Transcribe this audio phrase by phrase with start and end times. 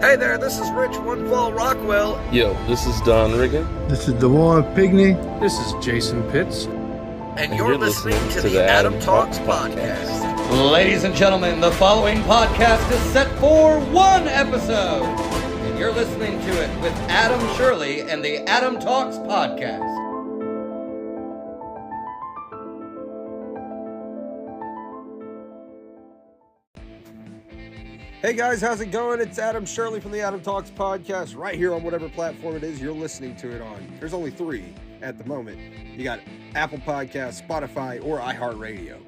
[0.00, 2.22] Hey there, this is Rich One Fall Rockwell.
[2.32, 3.66] Yo, this is Don Riggin.
[3.88, 5.16] This is Dewan Pigney.
[5.40, 6.66] This is Jason Pitts.
[7.36, 10.70] And, you're, listening, to, the, Adam, Talks, podcast.
[10.70, 15.02] Ladies and gentlemen, the following podcast is set for one episode.
[15.02, 19.97] And you're listening to it with Adam Shirley and the Adam Talks podcast.
[28.20, 29.20] Hey guys, how's it going?
[29.20, 32.80] It's Adam Shirley from the Adam Talks podcast, right here on whatever platform it is
[32.80, 33.86] you're listening to it on.
[34.00, 35.60] There's only three at the moment.
[35.96, 36.18] You got
[36.56, 38.98] Apple Podcasts, Spotify, or iHeartRadio.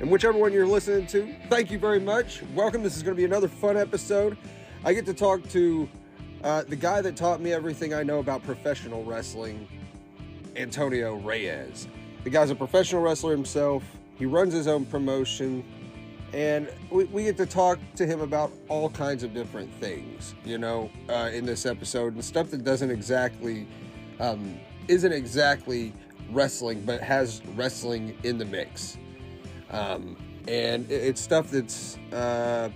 [0.00, 2.42] And whichever one you're listening to, thank you very much.
[2.54, 2.82] Welcome.
[2.82, 4.36] This is going to be another fun episode.
[4.84, 5.88] I get to talk to
[6.44, 9.66] uh, the guy that taught me everything I know about professional wrestling,
[10.56, 11.88] Antonio Reyes.
[12.22, 13.82] The guy's a professional wrestler himself.
[14.16, 15.64] He runs his own promotion
[16.36, 20.58] and we, we get to talk to him about all kinds of different things, you
[20.58, 23.66] know, uh, in this episode and stuff that doesn't exactly,
[24.20, 25.94] um, isn't exactly
[26.30, 28.98] wrestling, but has wrestling in the mix.
[29.70, 30.14] Um,
[30.46, 32.68] and it, it's stuff that's, uh,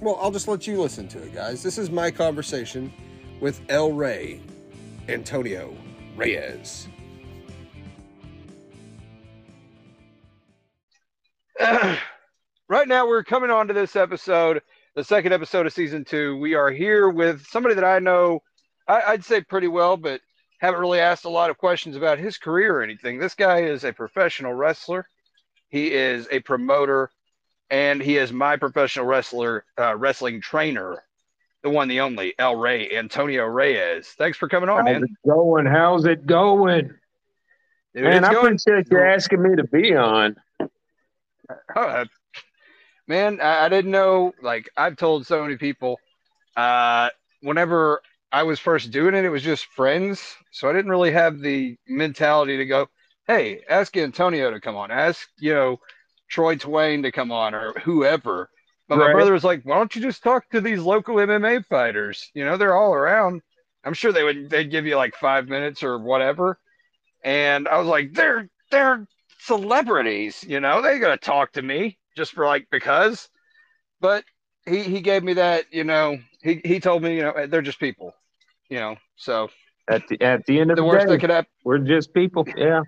[0.00, 1.62] well, I'll just let you listen to it, guys.
[1.62, 2.90] This is my conversation
[3.38, 4.40] with El Rey,
[5.10, 5.76] Antonio
[6.16, 6.88] Reyes.
[12.70, 14.62] right now we're coming on to this episode,
[14.94, 16.36] the second episode of season two.
[16.38, 18.42] We are here with somebody that I know,
[18.86, 20.20] I, would say pretty well, but
[20.60, 23.18] haven't really asked a lot of questions about his career or anything.
[23.18, 25.04] This guy is a professional wrestler.
[25.68, 27.10] He is a promoter,
[27.70, 31.02] and he is my professional wrestler, uh, wrestling trainer,
[31.64, 34.14] the one, the only, El Rey, Antonio Reyes.
[34.16, 34.94] Thanks for coming on, How's man.
[34.94, 35.66] How's it going?
[35.66, 36.90] How's it going?
[37.94, 38.54] Dude, man, I going.
[38.54, 40.36] appreciate you asking me to be on.
[41.74, 42.04] Oh,
[43.10, 44.32] man, I, I didn't know.
[44.40, 46.00] Like I've told so many people,
[46.56, 47.10] uh,
[47.42, 48.00] whenever
[48.32, 51.76] I was first doing it, it was just friends, so I didn't really have the
[51.86, 52.88] mentality to go,
[53.26, 55.80] "Hey, ask Antonio to come on, ask you know
[56.30, 58.48] Troy Twain to come on, or whoever."
[58.88, 59.08] But right.
[59.08, 62.30] my brother was like, "Why don't you just talk to these local MMA fighters?
[62.32, 63.42] You know, they're all around.
[63.84, 64.48] I'm sure they would.
[64.48, 66.58] They'd give you like five minutes or whatever."
[67.24, 69.06] And I was like, "They're they're
[69.40, 70.44] celebrities.
[70.46, 73.28] You know, they gotta talk to me." Just for like because.
[74.00, 74.24] But
[74.66, 77.80] he he gave me that, you know, he he told me, you know, they're just
[77.80, 78.12] people,
[78.68, 78.96] you know.
[79.16, 79.48] So
[79.88, 82.12] at the at the end of the, the worst day, that could happen, we're just
[82.12, 82.46] people.
[82.56, 82.82] Yeah.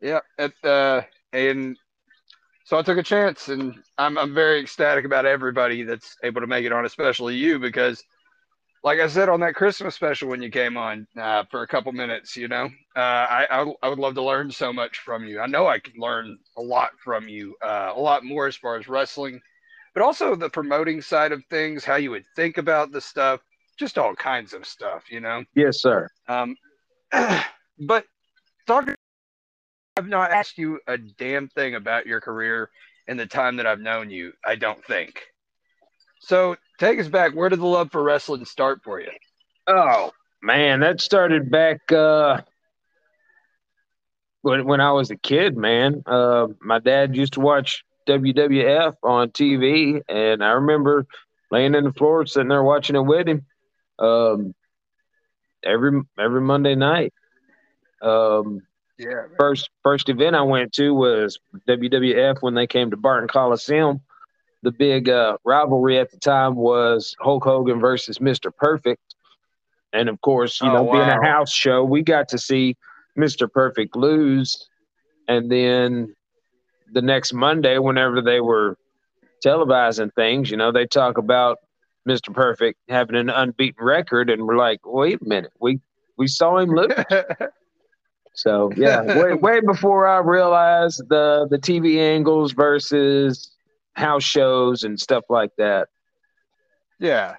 [0.00, 0.20] Yeah.
[0.38, 1.02] At uh
[1.32, 1.76] and
[2.64, 6.46] so I took a chance and I'm I'm very ecstatic about everybody that's able to
[6.46, 8.02] make it on, especially you, because
[8.84, 11.90] like I said on that Christmas special when you came on uh, for a couple
[11.92, 15.40] minutes, you know, uh, I, I, I would love to learn so much from you.
[15.40, 18.76] I know I can learn a lot from you, uh, a lot more as far
[18.76, 19.40] as wrestling,
[19.94, 23.40] but also the promoting side of things, how you would think about the stuff,
[23.78, 25.42] just all kinds of stuff, you know.
[25.54, 26.06] Yes, sir.
[26.28, 26.54] Um,
[27.10, 28.04] but
[28.66, 28.94] talking,
[29.96, 32.68] I've not asked you a damn thing about your career
[33.08, 34.32] in the time that I've known you.
[34.44, 35.22] I don't think.
[36.20, 37.34] So take us back.
[37.34, 39.10] Where did the love for wrestling start for you?
[39.66, 40.10] Oh
[40.42, 42.40] man, that started back uh,
[44.42, 45.56] when when I was a kid.
[45.56, 51.06] Man, uh, my dad used to watch WWF on TV, and I remember
[51.50, 53.46] laying in the floor, sitting there watching it with him
[53.98, 54.54] um,
[55.64, 57.12] every every Monday night.
[58.02, 58.62] Um,
[58.98, 59.24] yeah.
[59.38, 64.02] First first event I went to was WWF when they came to Barton Coliseum
[64.64, 68.50] the big uh, rivalry at the time was Hulk Hogan versus Mr.
[68.54, 69.14] Perfect.
[69.92, 70.92] And of course, you oh, know, wow.
[70.94, 72.76] being a house show, we got to see
[73.16, 73.50] Mr.
[73.50, 74.68] Perfect lose.
[75.28, 76.16] And then
[76.92, 78.76] the next Monday, whenever they were
[79.44, 81.58] televising things, you know, they talk about
[82.08, 82.32] Mr.
[82.32, 85.80] Perfect having an unbeaten record, and we're like, wait a minute, we
[86.16, 86.92] we saw him lose.
[88.34, 93.53] so yeah, way way before I realized the the TV angles versus
[93.94, 95.88] house shows and stuff like that.
[96.98, 97.36] Yeah.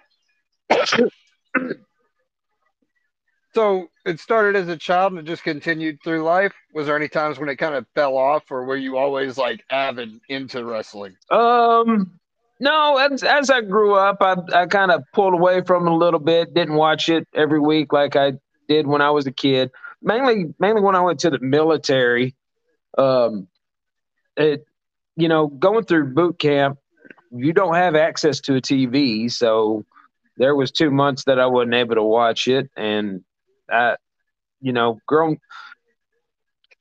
[3.53, 6.53] so it started as a child and it just continued through life.
[6.73, 9.63] Was there any times when it kind of fell off, or were you always like
[9.69, 11.15] avid into wrestling?
[11.31, 12.19] Um,
[12.59, 12.97] no.
[12.97, 16.19] As as I grew up, I I kind of pulled away from it a little
[16.19, 16.53] bit.
[16.53, 18.33] Didn't watch it every week like I
[18.67, 19.71] did when I was a kid.
[20.01, 22.35] Mainly, mainly when I went to the military.
[22.97, 23.47] Um,
[24.37, 24.65] it
[25.15, 26.77] you know, going through boot camp,
[27.31, 29.85] you don't have access to a TV, so
[30.37, 33.23] there was two months that I wasn't able to watch it, and
[33.69, 33.95] I,
[34.61, 35.37] you know, grown.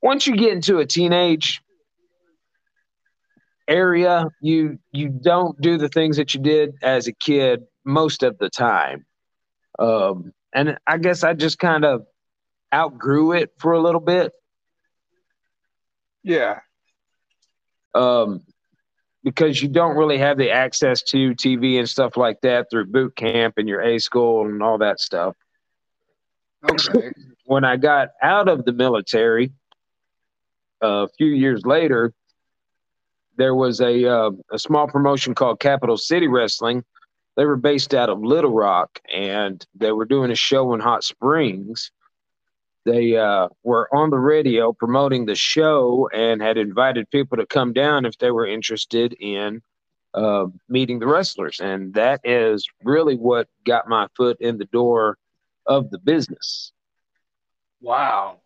[0.01, 1.61] Once you get into a teenage
[3.67, 8.37] area, you you don't do the things that you did as a kid most of
[8.37, 9.05] the time.
[9.79, 12.05] Um, and I guess I just kind of
[12.73, 14.31] outgrew it for a little bit.
[16.23, 16.59] Yeah.
[17.95, 18.41] Um,
[19.23, 23.15] because you don't really have the access to TV and stuff like that through boot
[23.15, 25.35] camp and your A school and all that stuff.
[26.69, 27.11] Okay.
[27.45, 29.51] when I got out of the military,
[30.83, 32.13] uh, a few years later,
[33.37, 36.83] there was a uh, a small promotion called Capital City Wrestling.
[37.35, 41.03] They were based out of Little Rock, and they were doing a show in Hot
[41.03, 41.91] Springs.
[42.85, 47.73] They uh, were on the radio promoting the show and had invited people to come
[47.73, 49.61] down if they were interested in
[50.13, 55.17] uh, meeting the wrestlers, and that is really what got my foot in the door
[55.65, 56.71] of the business.
[57.81, 58.39] Wow.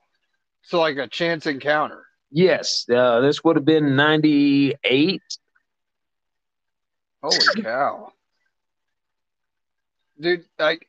[0.64, 2.06] So like a chance encounter.
[2.32, 5.22] Yes, uh, this would have been 98.
[7.22, 8.14] Holy cow.
[10.20, 10.89] Dude, like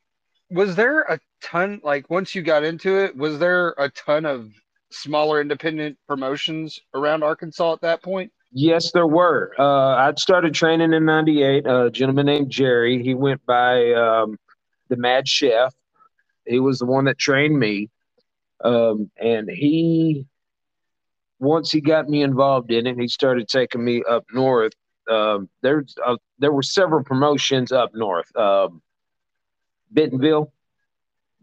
[0.51, 4.53] was there a ton like once you got into it, was there a ton of
[4.91, 8.33] smaller independent promotions around Arkansas at that point?
[8.53, 9.53] Yes, there were.
[9.59, 11.67] Uh, I'd started training in 98.
[11.67, 14.37] A gentleman named Jerry, he went by um,
[14.89, 15.73] the Mad Chef.
[16.45, 17.91] He was the one that trained me.
[18.65, 20.27] Um, and he
[21.39, 24.75] once he got me involved in it, he started taking me up north.
[25.11, 28.83] Um, there's uh, there were several promotions up north, um,
[29.91, 30.53] Bentonville,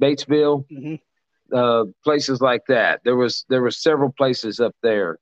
[0.02, 1.56] Batesville, mm-hmm.
[1.56, 3.02] uh, places like that.
[3.04, 5.20] There was there were several places up there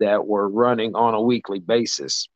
[0.00, 2.28] that were running on a weekly basis,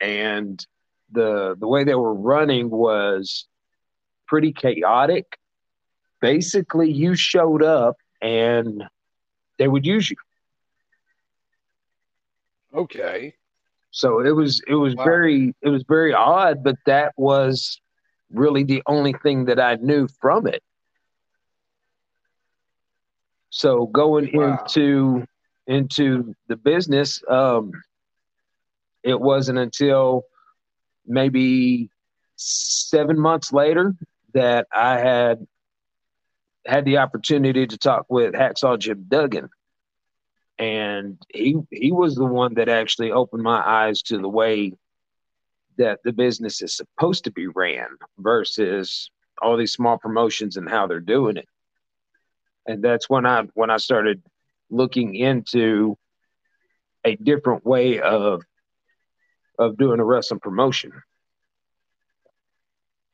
[0.00, 0.64] and
[1.10, 3.46] the the way they were running was
[4.26, 5.38] pretty chaotic.
[6.20, 8.84] Basically, you showed up and
[9.58, 10.16] they would use you.
[12.74, 13.34] Okay.
[13.90, 15.04] So it was it was wow.
[15.04, 17.81] very it was very odd, but that was
[18.32, 20.62] really the only thing that I knew from it.
[23.50, 24.58] So going wow.
[24.58, 25.26] into
[25.66, 27.72] into the business, um,
[29.02, 30.24] it wasn't until
[31.06, 31.90] maybe
[32.36, 33.94] seven months later
[34.34, 35.46] that I had
[36.64, 39.50] had the opportunity to talk with Hacksaw Jim Duggan,
[40.58, 44.72] and he he was the one that actually opened my eyes to the way
[45.82, 50.86] that the business is supposed to be ran versus all these small promotions and how
[50.86, 51.48] they're doing it.
[52.66, 54.22] And that's when I when I started
[54.70, 55.98] looking into
[57.04, 58.42] a different way of
[59.58, 60.92] of doing a wrestling promotion.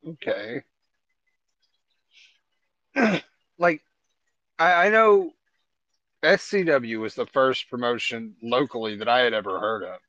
[0.06, 0.62] Okay.
[3.59, 3.82] like
[4.59, 5.32] I, I know
[6.23, 10.00] SCW was the first promotion locally that I had ever heard of.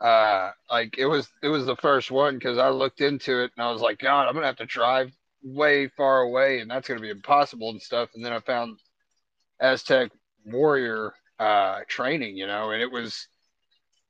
[0.00, 3.64] Uh, like it was it was the first one because I looked into it and
[3.66, 5.12] I was like, God, I'm gonna have to drive
[5.42, 8.10] way far away and that's gonna be impossible and stuff.
[8.14, 8.78] And then I found
[9.60, 10.12] Aztec
[10.44, 13.28] Warrior uh, training, you know, and it was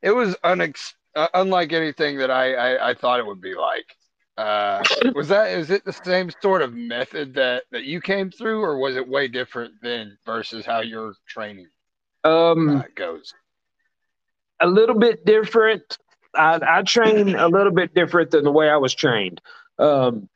[0.02, 3.86] it was unex- uh, unlike anything that I, I I thought it would be like.
[4.36, 4.84] Uh,
[5.14, 8.78] was that is it the same sort of method that that you came through, or
[8.78, 11.66] was it way different than versus how your training
[12.22, 13.34] um, uh, goes?
[14.60, 15.98] A little bit different.
[16.34, 19.40] I, I train a little bit different than the way I was trained.
[19.78, 20.28] Um,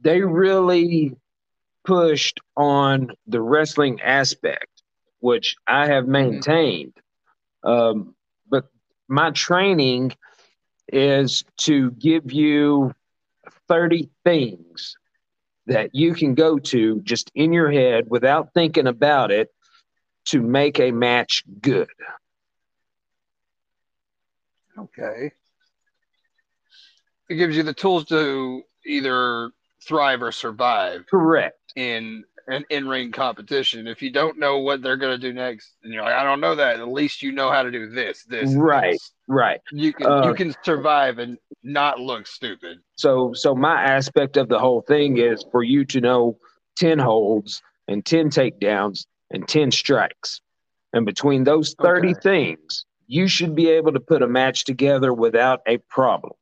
[0.00, 1.16] they really
[1.84, 4.82] pushed on the wrestling aspect,
[5.20, 6.12] which I have mm-hmm.
[6.12, 6.94] maintained.
[7.62, 8.14] Um,
[8.48, 8.66] but
[9.08, 10.12] my training
[10.92, 12.94] is to give you
[13.68, 14.96] 30 things
[15.66, 19.50] that you can go to just in your head without thinking about it
[20.26, 21.88] to make a match good.
[24.82, 25.32] Okay.
[27.28, 29.50] It gives you the tools to either
[29.86, 31.04] thrive or survive.
[31.08, 31.56] Correct.
[31.76, 33.86] In an in-ring competition.
[33.86, 36.40] If you don't know what they're going to do next, and you're like, I don't
[36.40, 36.80] know that.
[36.80, 39.12] At least you know how to do this, this, right, this.
[39.28, 39.60] right.
[39.70, 42.80] You can uh, you can survive and not look stupid.
[42.96, 46.38] So, so my aspect of the whole thing is for you to know
[46.76, 50.40] ten holds and ten takedowns and ten strikes,
[50.92, 52.20] and between those thirty okay.
[52.20, 56.32] things, you should be able to put a match together without a problem.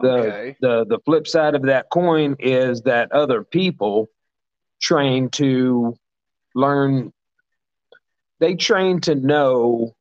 [0.00, 0.56] The, okay.
[0.60, 4.08] the the flip side of that coin is that other people
[4.80, 5.94] train to
[6.54, 7.12] learn
[8.38, 9.94] they train to know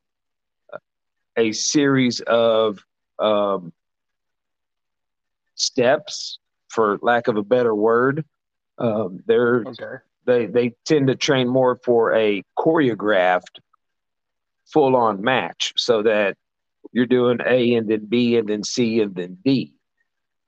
[1.35, 2.79] a series of
[3.17, 3.73] um,
[5.55, 6.37] steps
[6.69, 8.23] for lack of a better word
[8.77, 10.03] um, they're okay.
[10.25, 13.59] they they tend to train more for a choreographed
[14.71, 16.37] full on match so that
[16.91, 19.73] you're doing A and then B and then C and then D.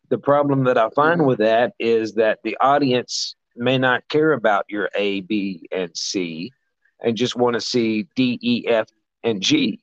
[0.10, 4.66] The problem that I find with that is that the audience may not care about
[4.70, 6.52] your A, B, and C
[7.02, 8.88] and just want to see D, E, F,
[9.24, 9.82] and G.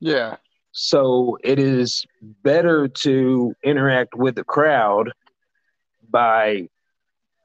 [0.00, 0.36] Yeah.
[0.72, 5.12] So it is better to interact with the crowd
[6.08, 6.68] by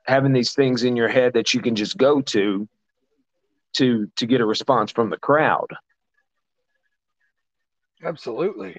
[0.05, 2.67] having these things in your head that you can just go to
[3.73, 5.67] to to get a response from the crowd.
[8.03, 8.77] Absolutely.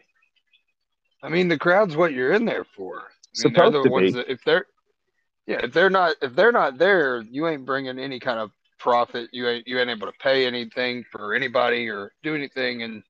[1.22, 2.98] I mean, the crowd's what you're in there for.
[2.98, 4.18] I mean, Supposed they're the to ones be.
[4.18, 4.66] that if they're
[5.46, 9.30] yeah, if they're not if they're not there, you ain't bringing any kind of profit.
[9.32, 13.02] You ain't you ain't able to pay anything for anybody or do anything, and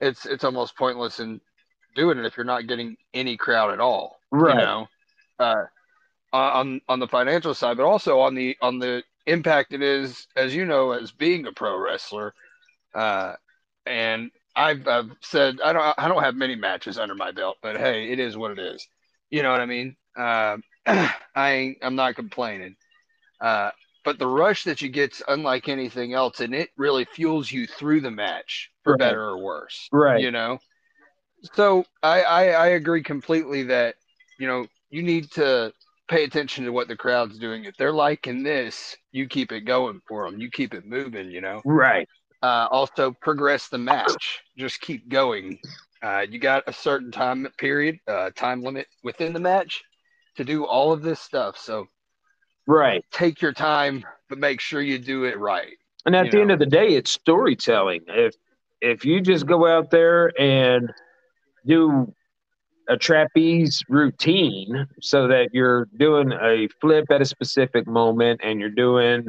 [0.00, 1.40] it's it's almost pointless in
[1.94, 4.20] doing it if you're not getting any crowd at all.
[4.30, 4.54] Right.
[4.54, 4.88] You know,
[5.38, 5.64] uh,
[6.32, 10.54] on on the financial side, but also on the on the impact it is, as
[10.54, 12.34] you know, as being a pro wrestler.
[12.94, 13.34] Uh,
[13.86, 17.76] and I've, I've said I don't I don't have many matches under my belt, but
[17.76, 18.86] hey, it is what it is.
[19.30, 19.96] You know what I mean?
[20.16, 20.58] Uh,
[21.34, 22.76] I ain't, I'm not complaining.
[23.40, 23.70] Uh,
[24.04, 28.00] but the rush that you get's unlike anything else, and it really fuels you through
[28.00, 28.98] the match for Right.
[28.98, 29.88] better or worse.
[29.92, 30.20] Right.
[30.22, 30.58] You know.
[31.54, 33.96] So I, I I agree completely that
[34.38, 35.72] you know you need to
[36.12, 37.64] pay attention to what the crowd's doing.
[37.64, 40.38] If they're liking this, you keep it going for them.
[40.38, 41.30] You keep it moving.
[41.30, 42.06] You know Right.
[42.42, 44.40] uh, also progress the match.
[44.58, 45.58] Just keep going.
[46.02, 49.82] Uh, you got a certain time period, uh, time limit within the match
[50.36, 51.56] to do all of this stuff.
[51.56, 51.86] So
[52.66, 53.04] Right.
[53.10, 55.76] take your time, but make sure you do it right.
[56.04, 58.02] And at the end of the day, it's storytelling.
[58.08, 58.34] If
[58.80, 60.92] if you just go out there and
[61.64, 62.12] do
[62.92, 68.68] a trapeze routine so that you're doing a flip at a specific moment and you're
[68.68, 69.26] doing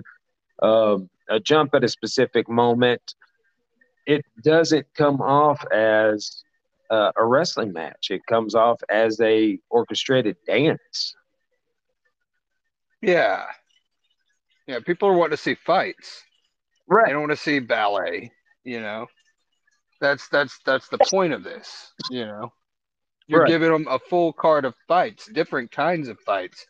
[0.61, 3.15] um, a jump at a specific moment,
[4.05, 6.43] it doesn't come off as
[6.89, 8.07] uh, a wrestling match.
[8.11, 11.15] It comes off as a orchestrated dance.
[13.01, 13.45] Yeah.
[14.67, 14.79] Yeah.
[14.85, 16.21] People are wanting to see fights.
[16.85, 17.05] Right.
[17.05, 18.29] They don't want to see ballet,
[18.65, 19.07] you know.
[20.01, 22.51] That's that's that's the point of this, you know.
[23.33, 23.49] You're Right.
[23.49, 26.65] giving them a full card of fights, different kinds of fights.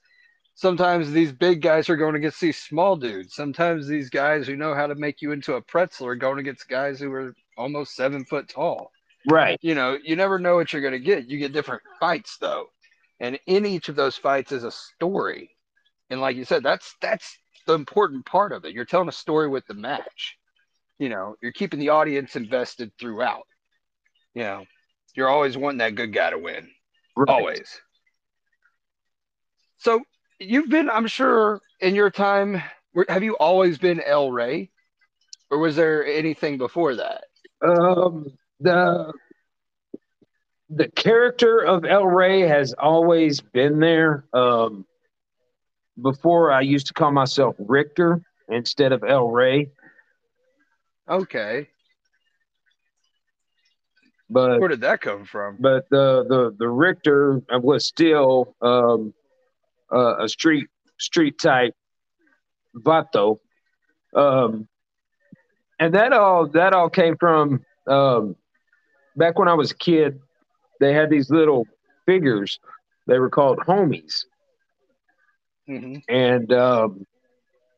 [0.55, 3.35] Sometimes these big guys are going against these small dudes.
[3.35, 6.69] Sometimes these guys who know how to make you into a pretzel are going against
[6.69, 8.91] guys who are almost seven foot tall.
[9.29, 9.59] Right.
[9.61, 11.27] You know, you never know what you're going to get.
[11.29, 12.67] You get different fights though,
[13.19, 15.55] and in each of those fights is a story.
[16.09, 18.73] And like you said, that's that's the important part of it.
[18.73, 20.37] You're telling a story with the match.
[20.99, 23.47] You know, you're keeping the audience invested throughout.
[24.35, 24.65] You know,
[25.13, 26.69] you're always wanting that good guy to win.
[27.15, 27.29] right.
[27.29, 27.79] Always.
[29.77, 30.01] So
[30.39, 32.61] you've been, I'm sure, in your time.
[33.09, 34.69] Have you always been El Rey,
[35.49, 37.23] or was there anything before that?
[37.65, 38.27] Um,
[38.59, 39.11] the
[40.69, 44.25] the character of El Rey has always been there.
[44.33, 44.85] Um,
[46.01, 49.71] before I used to call myself Richter instead of El Rey,
[51.09, 51.67] Okay,
[54.29, 55.57] but where did that come from?
[55.59, 59.13] but the the the Richter was still um,
[59.93, 60.67] uh, a street
[60.99, 61.73] street type
[62.75, 63.39] vato,
[64.15, 64.67] um,
[65.79, 68.35] and that all that all came from um,
[69.15, 70.19] back when I was a kid.
[70.79, 71.67] They had these little
[72.05, 72.59] figures.
[73.07, 74.25] They were called homies,
[75.67, 77.05] hmm and um,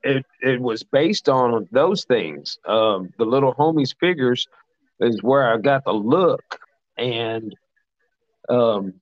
[0.03, 2.57] it it was based on those things.
[2.65, 4.47] Um, the little homies figures
[4.99, 6.43] is where I got the look,
[6.97, 7.53] and
[8.49, 8.93] um,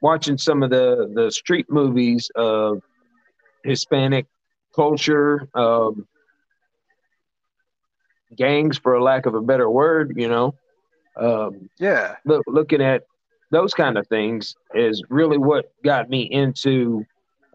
[0.00, 2.80] watching some of the the street movies of
[3.64, 4.26] Hispanic
[4.74, 6.06] culture, um,
[8.36, 10.54] gangs, for a lack of a better word, you know.
[11.16, 13.02] Um, Yeah, look, looking at
[13.50, 17.04] those kind of things is really what got me into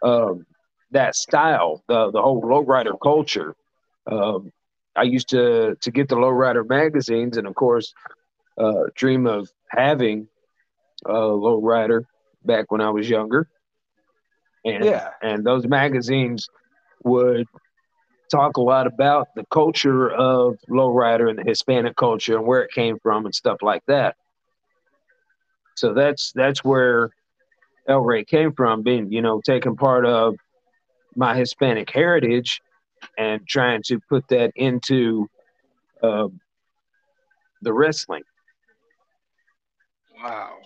[0.01, 0.45] um,
[0.91, 3.55] that style, the the whole lowrider culture.
[4.09, 4.51] Um,
[4.99, 7.93] I used to to get the lowrider magazines, and of course,
[8.57, 10.27] uh, dream of having
[11.05, 12.01] a lowrider
[12.43, 13.47] back when I was younger.
[14.65, 16.49] And yeah, and those magazines
[17.05, 17.47] would
[18.29, 22.71] talk a lot about the culture of lowrider and the Hispanic culture and where it
[22.71, 24.17] came from and stuff like that.
[25.75, 27.09] So that's that's where
[27.87, 30.35] El Rey came from, being you know taking part of
[31.15, 32.61] my Hispanic heritage
[33.17, 35.29] and trying to put that into
[36.01, 36.27] uh,
[37.61, 38.23] the wrestling.
[40.21, 40.57] wow.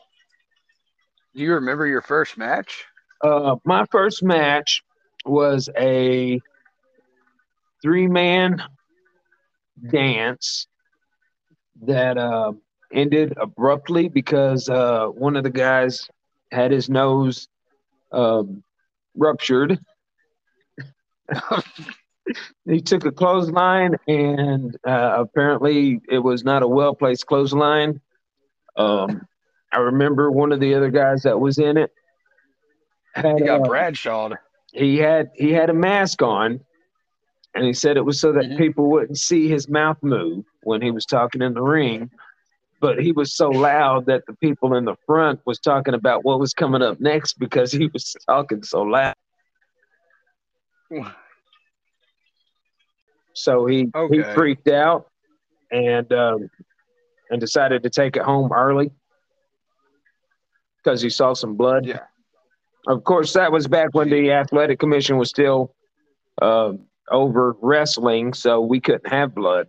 [1.34, 2.86] Do you remember your first match?
[3.24, 4.84] Uh, my first match
[5.26, 6.42] was a
[7.82, 8.62] three man
[9.90, 10.68] dance
[11.82, 12.54] that uh,
[12.94, 16.10] ended abruptly because uh, one of the guys
[16.52, 17.48] had his nose
[18.12, 18.64] um,
[19.16, 19.80] ruptured.
[22.66, 28.00] he took a clothesline, and uh, apparently it was not a well placed clothesline.
[28.78, 29.28] Um,
[29.72, 31.92] I remember one of the other guys that was in it.
[33.14, 34.38] Had, He got uh, Bradshawed.
[34.72, 36.60] he had he had a mask on
[37.56, 38.58] and he said it was so that Mhm.
[38.58, 42.10] people wouldn't see his mouth move when he was talking in the ring
[42.80, 46.40] but he was so loud that the people in the front was talking about what
[46.40, 49.14] was coming up next because he was talking so loud
[53.34, 55.08] so he he freaked out
[55.72, 56.50] and um,
[57.30, 58.92] and decided to take it home early
[60.84, 62.00] because he saw some blood Yeah.
[62.88, 65.76] of course, that was back when the athletic commission was still
[66.42, 66.74] uh,
[67.10, 69.68] over wrestling, so we couldn't have blood.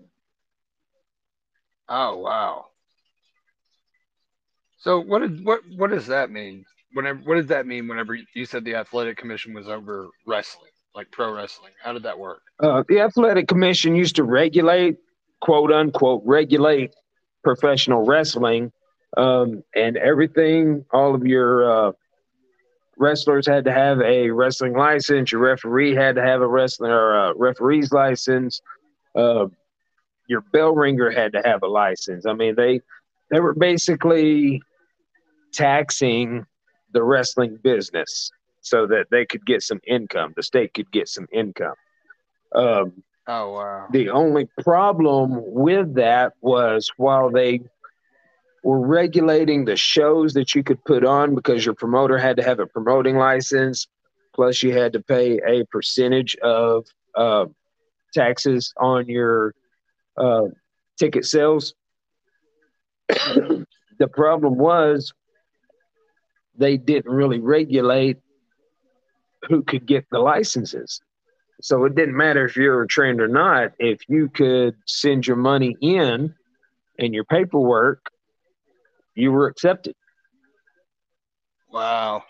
[1.88, 2.66] Oh wow.
[4.78, 6.64] So what did what what does that mean?
[6.92, 11.10] Whenever what did that mean whenever you said the athletic commission was over wrestling, like
[11.10, 11.72] pro wrestling?
[11.82, 12.42] How did that work?
[12.60, 14.98] Uh, the athletic commission used to regulate,
[15.40, 16.94] quote unquote, regulate
[17.42, 18.72] professional wrestling,
[19.16, 20.84] um, and everything.
[20.92, 21.92] All of your uh,
[22.96, 25.32] wrestlers had to have a wrestling license.
[25.32, 28.60] Your referee had to have a wrestling or a referee's license.
[29.14, 29.46] Uh,
[30.28, 32.24] your bell ringer had to have a license.
[32.26, 32.80] I mean, they
[33.30, 34.62] they were basically
[35.52, 36.46] taxing
[36.92, 38.30] the wrestling business
[38.64, 40.32] so that they could get some income.
[40.36, 41.74] The state could get some income.
[42.54, 43.86] Um, Oh wow.
[43.90, 47.60] the only problem with that was while they
[48.62, 52.58] were regulating the shows that you could put on because your promoter had to have
[52.60, 53.86] a promoting license,
[54.34, 57.46] plus you had to pay a percentage of uh,
[58.14, 59.54] taxes on your
[60.16, 60.44] uh,
[60.98, 61.74] ticket sales.
[63.08, 65.12] the problem was
[66.56, 68.18] they didn't really regulate
[69.48, 71.00] who could get the licenses.
[71.60, 73.72] So it didn't matter if you were trained or not.
[73.78, 76.34] If you could send your money in
[76.98, 78.06] and your paperwork,
[79.14, 79.94] you were accepted.
[81.70, 82.24] Wow.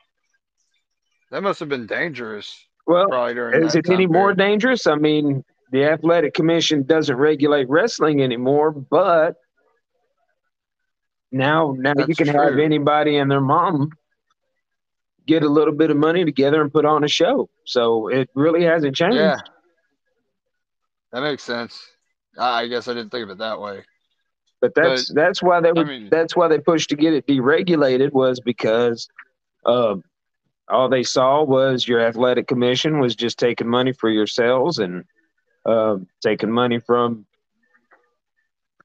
[1.30, 2.54] That must have been dangerous.
[2.86, 4.86] Well, is it any more dangerous?
[4.86, 9.36] I mean, the athletic commission doesn't regulate wrestling anymore, but
[11.32, 13.90] now now you That's can have anybody and their mom
[15.26, 17.48] get a little bit of money together and put on a show.
[17.64, 19.16] So it really hasn't changed.
[19.16, 19.36] Yeah.
[21.12, 21.80] That makes sense.
[22.38, 23.84] I I guess I didn't think of it that way.
[24.60, 28.12] But that's that's why they were mean- that's why they pushed to get it deregulated
[28.12, 29.08] was because
[29.66, 29.96] uh,
[30.68, 35.04] all they saw was your athletic commission was just taking money for yourselves and
[35.66, 37.26] uh, taking money from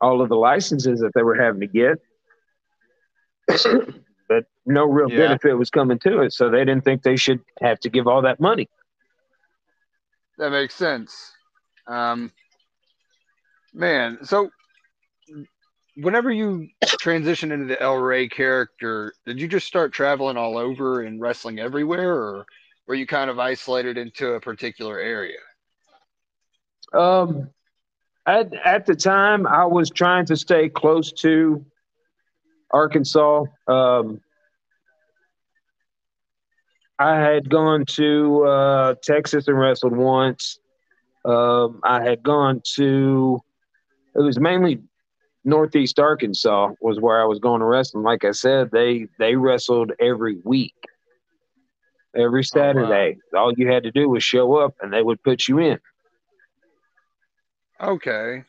[0.02, 1.98] all of the licenses that they were having to get.
[4.70, 5.18] No real Yeah.
[5.18, 8.22] benefit was coming to it, so they didn't think they should have to give all
[8.22, 8.70] that money.
[10.38, 11.34] That makes sense.
[11.88, 12.32] Um,
[13.74, 14.52] man, so
[15.96, 21.02] whenever you transition into the El Rey character, did you just start traveling all over
[21.02, 22.46] and wrestling everywhere, or
[22.88, 25.40] were you kind of isolated into a particular area?
[26.94, 27.50] Um,
[28.26, 31.66] at at the time, I was trying to stay close to
[32.72, 33.46] Arkansas.
[33.68, 34.22] Um,
[37.00, 40.60] I had gone to uh, Texas and wrestled once.
[41.24, 43.40] Um, I had gone to.
[44.16, 44.82] It was mainly
[45.46, 48.02] Northeast Arkansas was where I was going to wrestle.
[48.02, 50.76] Like I said, they they wrestled every week,
[52.16, 53.18] every Saturday.
[53.34, 55.80] All you had to do was show up, and they would put you in.
[57.82, 58.44] Okay,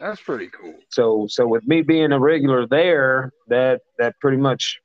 [0.00, 0.74] that's pretty cool.
[0.88, 4.80] So so with me being a regular there, that that pretty much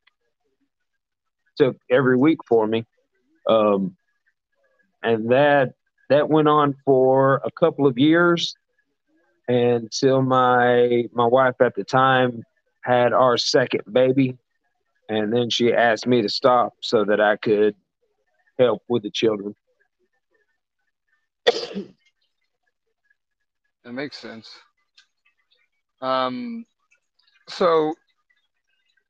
[1.58, 2.86] took every week for me.
[3.47, 3.95] Um
[5.03, 5.73] and that
[6.10, 8.55] that went on for a couple of years
[9.47, 12.43] until my my wife at the time
[12.83, 14.38] had our second baby
[15.10, 17.75] and then she asked me to stop so that I could
[18.60, 19.55] help with the children.
[21.45, 21.93] That
[23.93, 24.51] makes sense.
[26.01, 26.65] Um,
[27.47, 27.93] so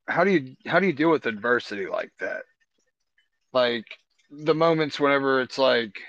[0.08, 2.43] how do you how do you deal with adversity like that?
[3.54, 3.86] Like
[4.30, 6.00] the moments whenever it's like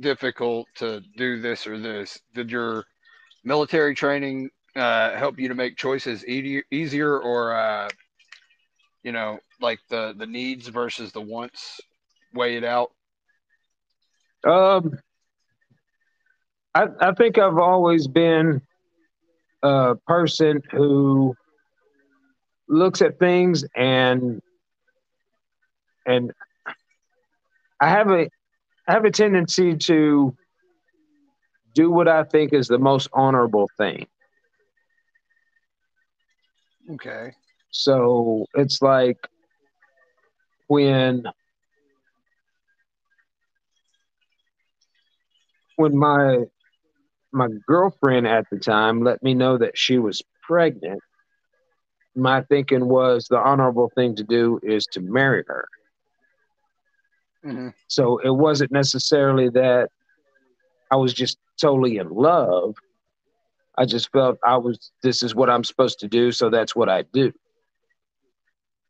[0.00, 2.18] difficult to do this or this.
[2.34, 2.84] Did your
[3.44, 7.88] military training uh, help you to make choices easier, easier or uh,
[9.02, 11.80] you know, like the the needs versus the wants
[12.32, 12.90] weigh it out?
[14.46, 14.98] Um,
[16.74, 18.60] I I think I've always been
[19.62, 21.34] a person who
[22.68, 24.40] looks at things and
[26.06, 26.32] and
[27.84, 28.30] I have a
[28.88, 30.34] I have a tendency to
[31.74, 34.06] do what I think is the most honorable thing.
[36.92, 37.32] Okay.
[37.70, 39.18] So it's like
[40.68, 41.24] when
[45.76, 46.38] when my
[47.32, 51.02] my girlfriend at the time let me know that she was pregnant,
[52.16, 55.66] my thinking was the honorable thing to do is to marry her.
[57.44, 59.90] Hmm So it wasn't necessarily that
[60.90, 62.74] I was just totally in love.
[63.76, 66.88] I just felt I was this is what I'm supposed to do, so that's what
[66.88, 67.32] I do.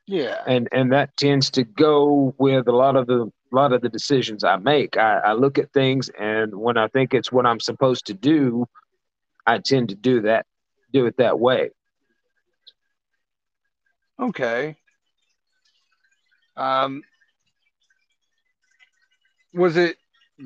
[0.06, 0.38] Yeah.
[0.46, 4.44] And and that tends to go with a lot of the lot of the decisions
[4.44, 4.96] I make.
[4.96, 8.66] I, I look at things and when I think it's what I'm supposed to do,
[9.46, 10.46] I tend to do that
[10.92, 11.70] do it that way.
[14.20, 14.76] Okay.
[16.56, 17.02] Um,
[19.54, 19.96] was it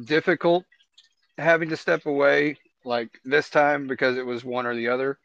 [0.04, 0.64] difficult
[1.38, 5.18] having to step away like this time because it was one or the other?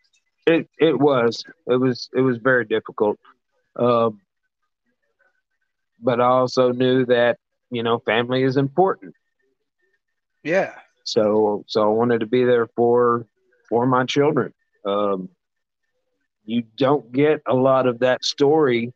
[0.47, 1.43] It it was.
[1.67, 3.19] It was it was very difficult.
[3.75, 4.21] Um
[6.01, 7.37] but I also knew that,
[7.71, 9.15] you know, family is important.
[10.43, 10.73] Yeah.
[11.03, 13.25] So so I wanted to be there for
[13.69, 14.53] for my children.
[14.85, 15.29] Um,
[16.45, 18.93] you don't get a lot of that story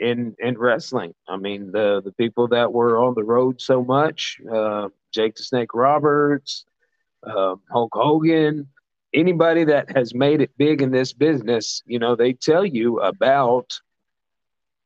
[0.00, 1.14] in in wrestling.
[1.28, 5.42] I mean, the the people that were on the road so much, uh, Jake the
[5.42, 6.64] Snake Roberts,
[7.22, 8.68] uh, Hulk Hogan,
[9.14, 13.80] anybody that has made it big in this business, you know, they tell you about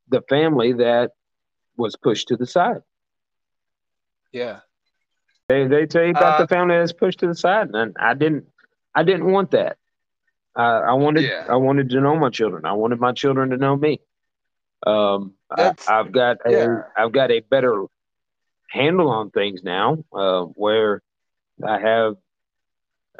[0.09, 1.11] the family that
[1.77, 2.81] was pushed to the side.
[4.31, 4.59] Yeah.
[5.47, 8.13] They they tell you about Uh, the family that's pushed to the side, and I
[8.13, 8.45] didn't
[8.93, 9.77] I didn't want that.
[10.55, 11.45] I, I wanted Yeah.
[11.49, 12.65] I wanted to know my children.
[12.65, 14.01] I wanted my children to know me.
[14.85, 16.81] Um, I, I've got a yeah.
[16.95, 17.85] have got a better
[18.69, 21.01] handle on things now, uh, where
[21.65, 22.15] I have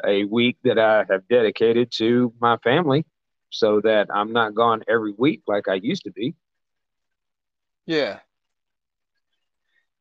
[0.04, 3.04] a week that I have dedicated to my family,
[3.50, 6.34] so that I'm not gone every week like I used to be.
[7.86, 8.20] Yeah.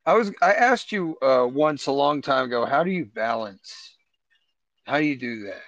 [0.06, 3.96] I was I asked you uh once a long time ago, how do you balance?
[4.86, 5.64] How do you do that?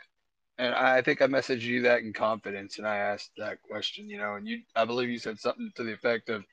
[0.60, 4.18] And I think I messaged you that in confidence and I asked that question, you
[4.18, 6.44] know, and you I believe you said something to the effect of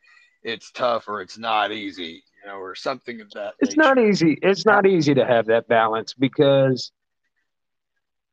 [0.43, 3.77] it's tough or it's not easy, you know, or something of that it's nature.
[3.77, 6.93] not easy it's not easy to have that balance because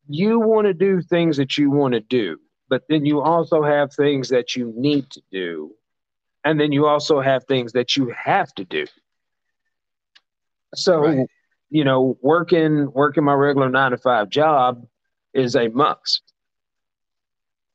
[0.08, 2.38] you want to do things that you want to do
[2.70, 5.72] but then you also have things that you need to do
[6.44, 8.86] and then you also have things that you have to do
[10.76, 11.28] so Right.
[11.70, 14.86] you know working working my regular nine to five job
[15.34, 16.22] is a must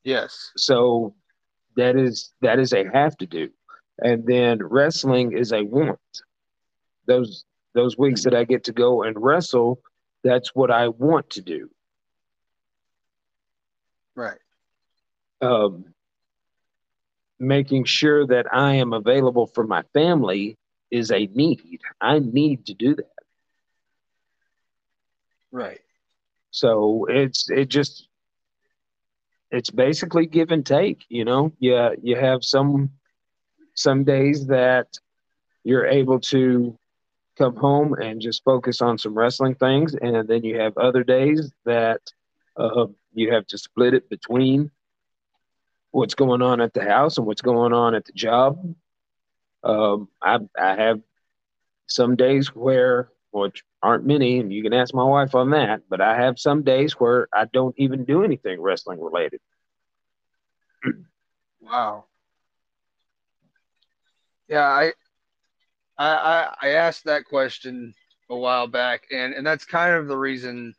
[0.03, 0.51] Yes.
[0.57, 1.13] so
[1.75, 3.49] that is that is a have to do
[3.99, 5.99] and then wrestling is a want
[7.07, 9.79] those those weeks that i get to go and wrestle
[10.23, 11.69] that's what i want to do
[14.15, 14.39] Right.
[15.41, 15.93] um,
[17.39, 20.57] making sure that i am available for my family
[20.89, 23.11] is a need i need to do that
[25.51, 25.79] Right.
[26.51, 28.07] So it's it just
[29.51, 31.51] it's basically give and take you know?
[31.59, 32.91] Yeah you have some
[33.73, 34.87] some days that
[35.63, 36.77] you're able to
[37.37, 41.51] come home and just focus on some wrestling things and then you have other days
[41.65, 42.01] that
[42.57, 44.71] uh, you have to split it between
[45.91, 48.75] what's going on at the house and what's going on at the job.
[49.63, 51.01] Um, I, I have
[51.87, 56.01] some days where which aren't many and you can ask my wife on that but
[56.01, 59.39] i have some days where i don't even do anything wrestling related
[61.61, 62.05] Wow.
[64.47, 64.93] Yeah, I,
[65.97, 67.93] I, I asked that question
[68.29, 70.73] a while back, and and that's kind of the reason,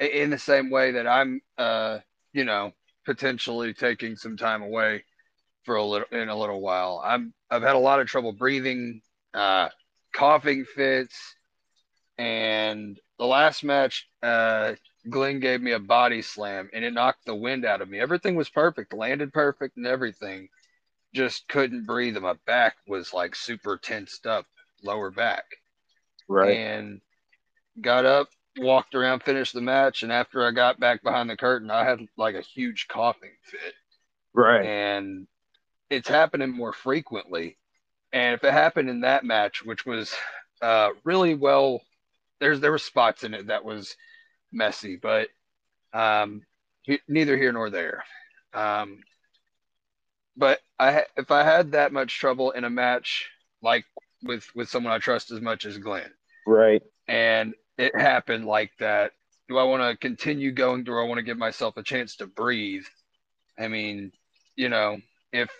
[0.00, 2.00] in the same way that I'm, uh,
[2.32, 2.72] you know,
[3.06, 5.04] potentially taking some time away
[5.64, 7.02] for a little in a little while.
[7.04, 9.02] I'm I've had a lot of trouble breathing,
[9.34, 9.70] uh,
[10.12, 11.35] coughing fits,
[12.18, 14.74] and the last match, uh,
[15.08, 18.00] Glenn gave me a body slam and it knocked the wind out of me.
[18.00, 20.48] Everything was perfect, landed perfect and everything.
[21.14, 22.16] Just couldn't breathe.
[22.16, 24.46] And my back was like super tensed up,
[24.82, 25.44] lower back.
[26.28, 27.00] right And
[27.80, 30.02] got up, walked around, finished the match.
[30.02, 33.74] And after I got back behind the curtain, I had like a huge coughing fit.
[34.34, 35.26] right And
[35.90, 37.58] it's happening more frequently.
[38.12, 40.14] And if it happened in that match, which was
[40.62, 41.82] uh, really well,
[42.40, 43.96] there's there were spots in it that was
[44.52, 45.28] messy, but
[45.92, 46.42] um,
[46.82, 48.04] he- neither here nor there.
[48.54, 49.00] Um,
[50.36, 53.30] but I if I had that much trouble in a match
[53.62, 53.84] like
[54.22, 56.10] with with someone I trust as much as Glenn,
[56.46, 56.82] Right.
[57.08, 59.12] and it happened like that,
[59.48, 60.84] do I want to continue going?
[60.84, 62.84] Do I want to give myself a chance to breathe?
[63.58, 64.12] I mean,
[64.56, 64.98] you know,
[65.32, 65.50] if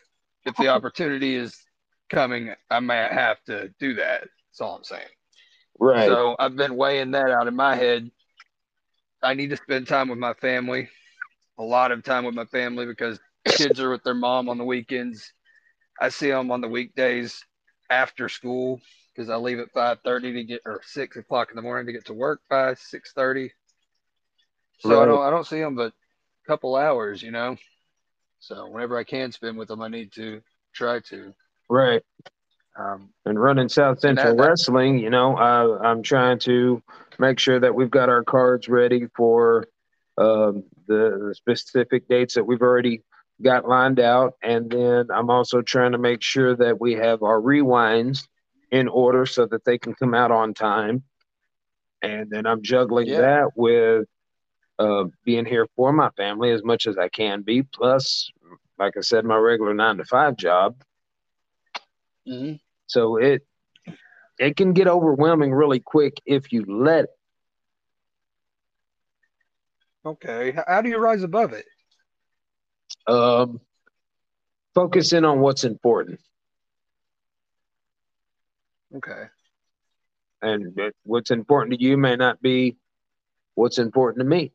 [0.45, 1.59] if the opportunity is
[2.11, 4.21] coming, I might have to do that.
[4.21, 5.09] That's all I'm saying.
[5.79, 6.07] Right.
[6.07, 8.11] So I've been weighing that out in my head.
[9.23, 10.89] I need to spend time with my family,
[11.59, 14.65] a lot of time with my family because kids are with their mom on the
[14.65, 15.33] weekends.
[16.01, 17.43] I see them on the weekdays
[17.91, 18.81] after school
[19.15, 21.93] because I leave at five thirty to get or six o'clock in the morning to
[21.93, 23.53] get to work by six thirty.
[24.79, 27.57] So I don't I don't see them but a couple hours, you know.
[28.41, 30.43] So whenever I can spend with them, I need to
[30.75, 31.35] try to.
[31.71, 32.03] right.
[32.79, 36.83] Um, And running South that- Central that- Wrestling, you know, I, I'm trying to
[37.19, 39.67] make sure that we've got our cards ready for
[40.19, 43.03] um, the, the specific dates that we've already
[43.43, 44.35] got lined out.
[44.43, 48.27] And then I'm also trying to make sure that we have our rewinds
[48.71, 51.03] in order so that they can come out on time.
[52.03, 53.21] And then I'm juggling Yeah.
[53.23, 54.07] that with
[54.79, 57.63] uh, being here for my family as much as I can be.
[57.63, 58.31] Plus,
[58.79, 60.77] like I said, my regular nine to five job.
[62.29, 62.61] mhm.
[62.87, 63.47] So it
[64.39, 67.11] it can get overwhelming really quick if you let it.
[70.05, 70.57] Okay.
[70.67, 71.65] How do you rise above it?
[73.07, 73.61] Um,
[74.75, 76.21] focus in on what's important,
[78.95, 79.25] Okay.
[80.43, 82.77] and what's important to you may not be
[83.55, 84.53] what's important to me.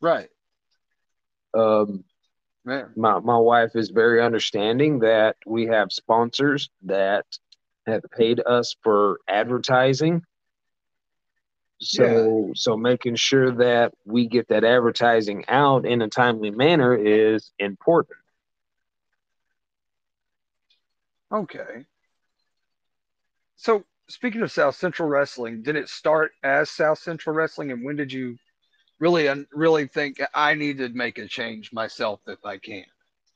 [0.00, 0.28] Right.
[1.54, 2.04] Um,
[2.64, 7.26] My my wife is very understanding that we have sponsors that
[7.86, 10.22] have paid us for advertising.
[11.80, 17.50] So so making sure that we get that advertising out in a timely manner is
[17.58, 18.18] important.
[21.32, 21.86] Okay.
[23.56, 27.96] So speaking of South Central Wrestling, did it start as South Central Wrestling, and when
[27.96, 28.36] did you
[29.02, 32.84] really really think I need to make a change myself if I can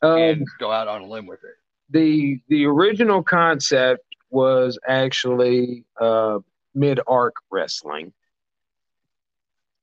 [0.01, 1.57] Um, and go out on a limb with it?
[1.91, 6.39] the the original concept was actually uh,
[6.75, 8.13] mid Ark wrestling.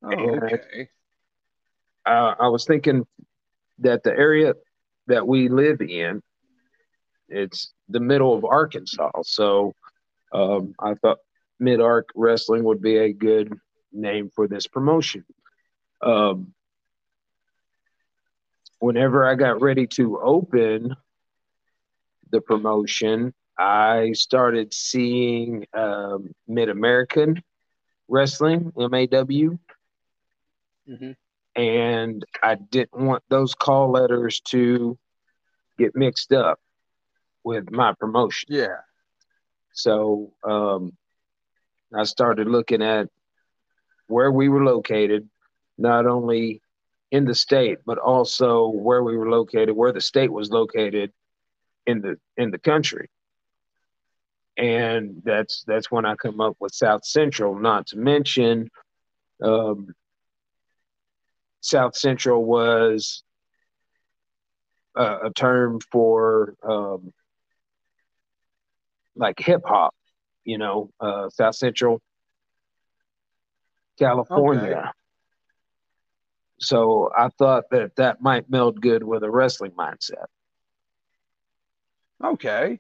[0.04, 0.90] Oh, okay.
[2.06, 3.06] uh, I was thinking
[3.80, 4.54] that the area
[5.08, 6.22] that we live in,
[7.30, 9.12] it's the middle of Arkansas.
[9.24, 9.74] So
[10.34, 11.20] um, I thought
[11.60, 13.54] Mid Ark Wrestling would be a good
[13.94, 15.24] name for this promotion.
[16.04, 16.54] Um,
[18.80, 20.96] whenever I got ready to open
[22.32, 27.42] the promotion, I started seeing um, Mid American
[28.08, 29.58] Wrestling, MAW
[30.88, 31.12] hmm
[31.56, 34.98] and I didn't want those call letters to
[35.78, 36.60] get mixed up
[37.44, 38.50] with my promotion.
[38.50, 38.78] Yeah.
[39.74, 40.94] So um,
[41.96, 43.10] I started looking at
[44.08, 45.30] where we were located,
[45.84, 46.62] not only
[47.12, 51.12] in the state, but also where we were located, where the state was located
[51.86, 53.10] in the in the country.
[54.58, 57.60] And that's that's when I come up with South Central.
[57.60, 58.72] Not to mention,
[59.44, 59.94] um,
[61.60, 63.24] South Central was
[64.96, 67.12] a, a term for um,
[69.16, 69.94] like hip hop,
[70.46, 72.02] you know, uh, South Central
[74.00, 74.94] California.
[76.64, 80.26] So I thought that that might meld good with a wrestling mindset.
[82.24, 82.80] Okay.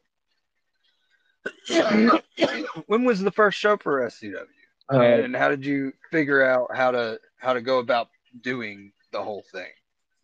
[2.88, 4.46] when was the first show for SCW?
[4.91, 8.10] Uh, and how did you figure out how to how to go about
[8.41, 9.69] doing the whole thing?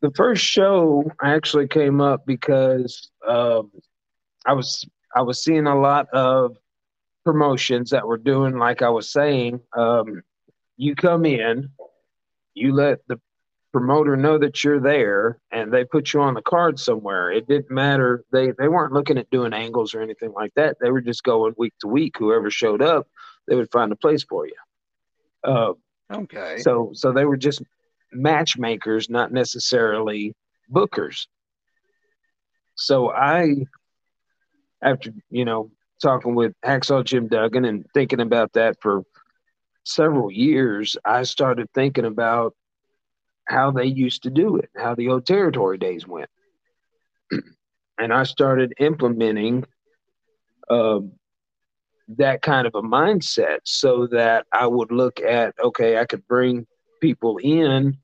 [0.01, 3.71] the first show actually came up because um,
[4.45, 6.57] I was I was seeing a lot of
[7.25, 9.59] promotions that were doing like I was saying.
[9.75, 10.21] Um,
[10.77, 11.69] you come in,
[12.53, 13.19] you let the
[13.71, 17.31] promoter know that you're there, and they put you on the card somewhere.
[17.31, 18.23] It didn't matter.
[18.31, 20.77] They they weren't looking at doing angles or anything like that.
[20.81, 22.15] They were just going week to week.
[22.17, 23.07] Whoever showed up,
[23.47, 24.55] they would find a place for you.
[25.43, 25.73] Uh,
[26.11, 26.57] Okay.
[26.57, 27.61] so so they were just
[28.11, 30.33] matchmakers, not necessarily
[30.71, 31.27] bookers.
[32.75, 33.65] So I,
[34.81, 35.69] after you know
[36.01, 39.03] talking with Hacksaw Jim Duggan and thinking about that for
[39.83, 42.55] several years, I started thinking about
[43.49, 46.29] how they used to do it, how the old territory days went,
[47.97, 49.65] and I started implementing
[50.69, 51.13] um,
[52.17, 56.67] that kind of a mindset so that I would look at okay, I could bring
[57.01, 57.97] people in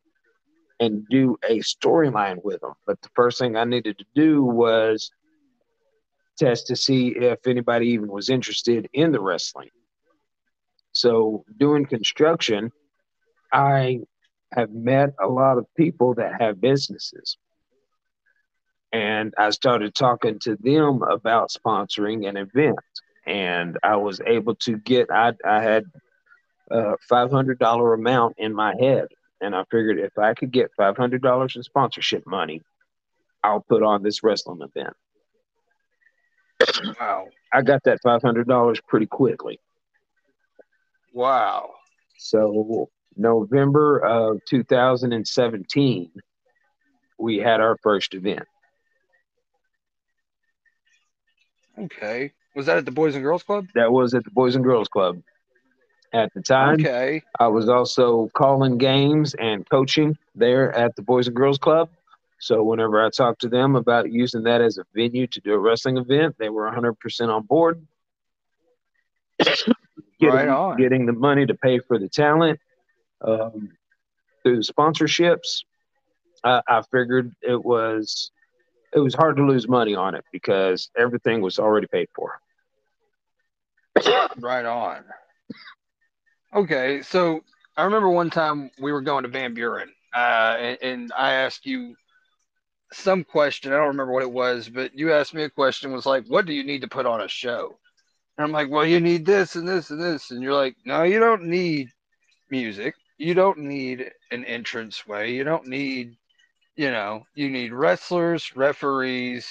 [0.79, 2.73] and do a storyline with them.
[2.85, 5.09] But the first thing I needed to do was
[6.37, 9.69] test to see if anybody even was interested in the wrestling.
[10.91, 12.71] So, doing construction,
[13.51, 14.01] I
[14.55, 17.37] have met a lot of people that have businesses.
[18.91, 22.79] And I started talking to them about sponsoring an event.
[23.27, 25.85] And I was able to get, I, I had
[26.71, 29.07] a $500 amount in my head.
[29.41, 32.61] And I figured if I could get $500 in sponsorship money,
[33.43, 34.93] I'll put on this wrestling event.
[36.99, 37.27] Wow.
[37.51, 39.59] I got that $500 pretty quickly.
[41.13, 41.71] Wow.
[42.17, 46.11] So, November of 2017,
[47.17, 48.43] we had our first event.
[51.77, 52.31] Okay.
[52.55, 53.67] Was that at the Boys and Girls Club?
[53.75, 55.21] That was at the Boys and Girls Club.
[56.13, 57.21] At the time, Okay.
[57.39, 61.89] I was also calling games and coaching there at the Boys and Girls Club.
[62.39, 65.59] So whenever I talked to them about using that as a venue to do a
[65.59, 67.85] wrestling event, they were 100% on board.
[69.39, 69.73] getting,
[70.21, 70.77] Right on.
[70.77, 72.59] getting the money to pay for the talent
[73.21, 73.71] um,
[74.43, 75.63] through sponsorships.
[76.43, 78.31] I, I figured it was
[78.93, 82.39] it was hard to lose money on it because everything was already paid for.
[84.37, 85.05] Right on.
[86.53, 87.41] Okay, so
[87.77, 91.65] I remember one time we were going to Van Buren, uh, and, and I asked
[91.65, 91.95] you
[92.93, 93.71] some question.
[93.71, 95.91] I don't remember what it was, but you asked me a question.
[95.91, 97.77] Was like, "What do you need to put on a show?"
[98.37, 101.03] And I'm like, "Well, you need this and this and this," and you're like, "No,
[101.03, 101.89] you don't need
[102.49, 102.95] music.
[103.17, 105.31] You don't need an entrance way.
[105.33, 106.17] You don't need,
[106.75, 109.49] you know, you need wrestlers, referees,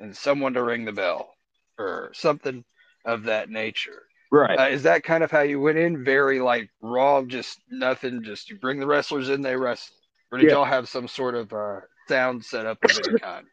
[0.00, 1.34] and someone to ring the bell
[1.78, 2.64] or something
[3.04, 4.58] of that nature." Right.
[4.58, 6.04] Uh, is that kind of how you went in?
[6.04, 8.22] Very like raw, just nothing.
[8.22, 9.96] Just you bring the wrestlers in, they wrestle.
[10.32, 10.56] Or did Yeah.
[10.56, 13.46] y'all have some sort of uh, sound set up of any kind?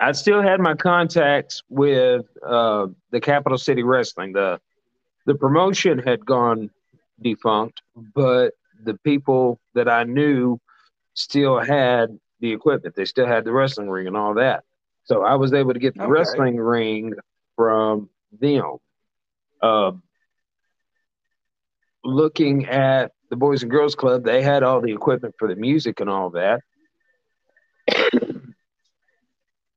[0.00, 4.32] I still had my contacts with uh, the Capital City Wrestling.
[4.32, 4.60] The
[5.26, 6.70] the promotion had gone
[7.22, 7.80] defunct,
[8.14, 8.52] but
[8.84, 10.58] the people that I knew
[11.14, 12.94] still had the equipment.
[12.96, 14.64] They still had the wrestling ring and all that.
[15.04, 16.10] So I was able to get the Okay.
[16.10, 17.12] wrestling ring
[17.56, 18.08] from
[18.40, 18.78] them.
[19.60, 19.92] Uh,
[22.04, 26.00] looking at the Boys and Girls Club, they had all the equipment for the music
[26.00, 26.60] and all that.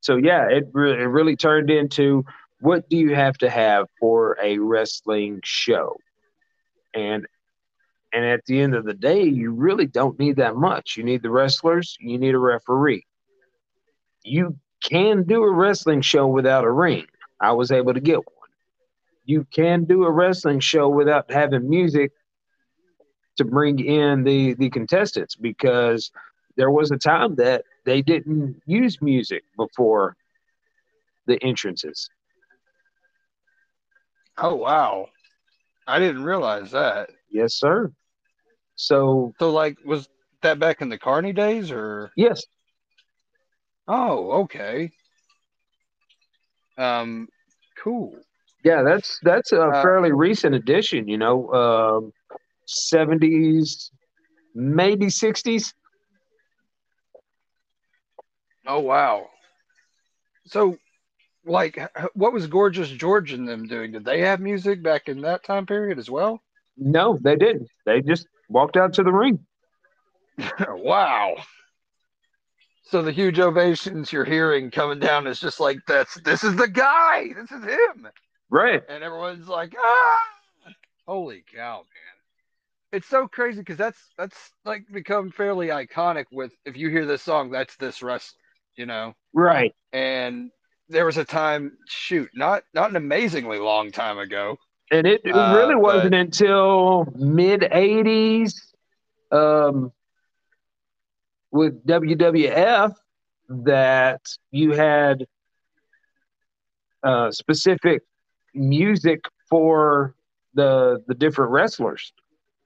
[0.02, 2.26] so yeah, it really, it really turned into
[2.60, 5.98] what do you have to have for a wrestling show,
[6.94, 7.28] and
[8.16, 10.96] and at the end of the day, you really don't need that much.
[10.96, 13.06] You need the wrestlers, you need a referee.
[14.24, 17.06] You can do a wrestling show without a ring.
[17.42, 18.50] I was able to get one.
[19.26, 22.14] You can do a wrestling show without having music
[23.38, 26.10] to bring in the the contestants because
[26.56, 30.16] there was a time that they didn't use music before
[31.28, 32.10] the entrances.
[34.38, 35.08] Oh wow,
[35.86, 37.10] I didn't realize that.
[37.30, 37.92] Yes, sir.
[38.76, 40.10] So So like, was
[40.42, 42.12] that back in the Carney days or?
[42.16, 42.46] yes,
[43.88, 44.92] Oh, okay.
[46.78, 47.28] Um,
[47.78, 48.24] cool.
[48.64, 51.08] yeah, that's that's a Uh, fairly recent addition.
[51.08, 52.12] You know, um,
[52.66, 53.92] seventies,
[54.56, 55.74] maybe sixties.
[58.68, 59.30] Oh wow.
[60.46, 60.78] So,
[61.46, 63.92] like, h- what was Gorgeous George and them doing?
[63.92, 66.42] Did they have music back in that time period as well?
[66.78, 67.70] No, they didn't.
[67.86, 69.40] They just walked out to the ring.
[70.70, 71.36] wow.
[72.84, 76.68] So the huge ovations you're hearing coming down is just like that's this is the
[76.68, 77.30] guy.
[77.36, 78.08] This is him.
[78.50, 78.84] Right.
[78.88, 80.20] And everyone's like, ah
[81.08, 82.98] holy cow, man.
[82.98, 87.22] It's so crazy because that's that's like become fairly iconic with if you hear this
[87.22, 88.40] song, that's this wrestler,
[88.78, 89.14] you know?
[89.34, 89.74] Right.
[89.92, 90.52] And
[90.88, 94.58] there was a time, shoot, not not an amazingly long time ago.
[94.92, 98.54] And it, it Uh, really but- wasn't until mid 80s
[99.32, 99.92] um,
[101.52, 102.94] with WWF
[103.50, 104.22] that
[104.52, 105.26] you had
[107.04, 108.02] uh, specific
[108.54, 110.16] music for
[110.54, 112.14] the the different wrestlers.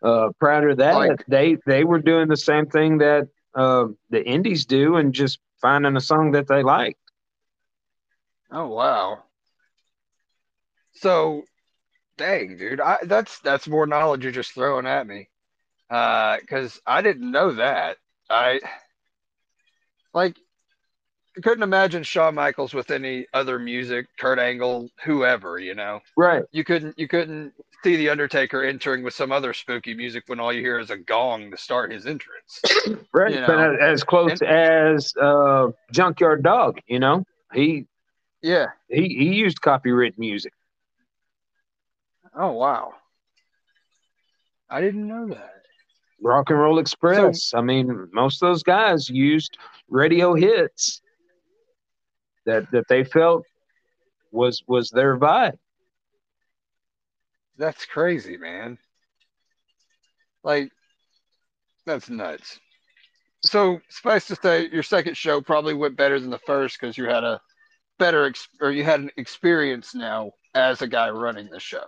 [0.01, 4.23] Uh, prior to that, Like- they they were doing the same thing that uh, the
[4.25, 6.97] indies do, and just finding a song that they like.
[8.51, 9.23] Oh wow.
[10.93, 11.43] So
[12.19, 12.81] dang, dude.
[12.81, 15.29] I that's that's more knowledge you're just throwing at me.
[15.89, 17.97] Uh, because I didn't know that.
[18.29, 18.59] I
[20.13, 20.37] like
[21.35, 26.01] I couldn't imagine Shawn Michaels with any other music, Kurt Angle, whoever, you know.
[26.15, 26.43] Right.
[26.51, 27.53] You couldn't you couldn't
[27.83, 30.97] see the Undertaker entering with some other spooky music when all you hear is a
[30.97, 32.61] gong to start his entrance.
[33.11, 33.33] Right.
[33.33, 37.87] You know, as close and- as uh, Junkyard Dog, you know, he
[38.41, 38.67] yeah.
[38.87, 40.53] he he used copyrighted music.
[42.35, 42.93] Oh wow.
[44.69, 45.63] I didn't know that.
[46.21, 47.53] Rock and Roll Express.
[47.53, 49.57] I mean, most of those guys used
[49.89, 51.01] radio hits
[52.45, 53.45] that that they felt
[54.31, 55.57] was was their vibe.
[57.57, 58.77] That's crazy, man.
[60.43, 60.71] Like,
[61.85, 62.59] that's nuts.
[63.43, 67.05] So, suffice to say, your second show probably went better than the first because you
[67.05, 67.41] had a
[67.97, 71.83] better ex- or you had an experience now as a guy running the show.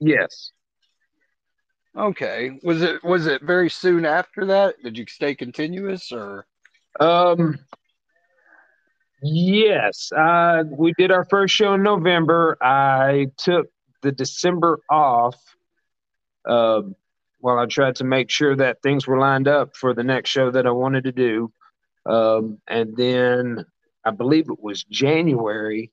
[0.00, 0.52] Yes.
[1.96, 2.58] Okay.
[2.62, 4.76] Was it was it very soon after that?
[4.82, 6.46] Did you stay continuous or?
[7.00, 7.58] Um.
[9.20, 12.56] Yes, uh, we did our first show in November.
[12.60, 13.66] I took
[14.00, 15.34] the December off
[16.48, 16.94] um,
[17.40, 20.52] while I tried to make sure that things were lined up for the next show
[20.52, 21.52] that I wanted to do.
[22.06, 23.66] Um, and then
[24.04, 25.90] I believe it was January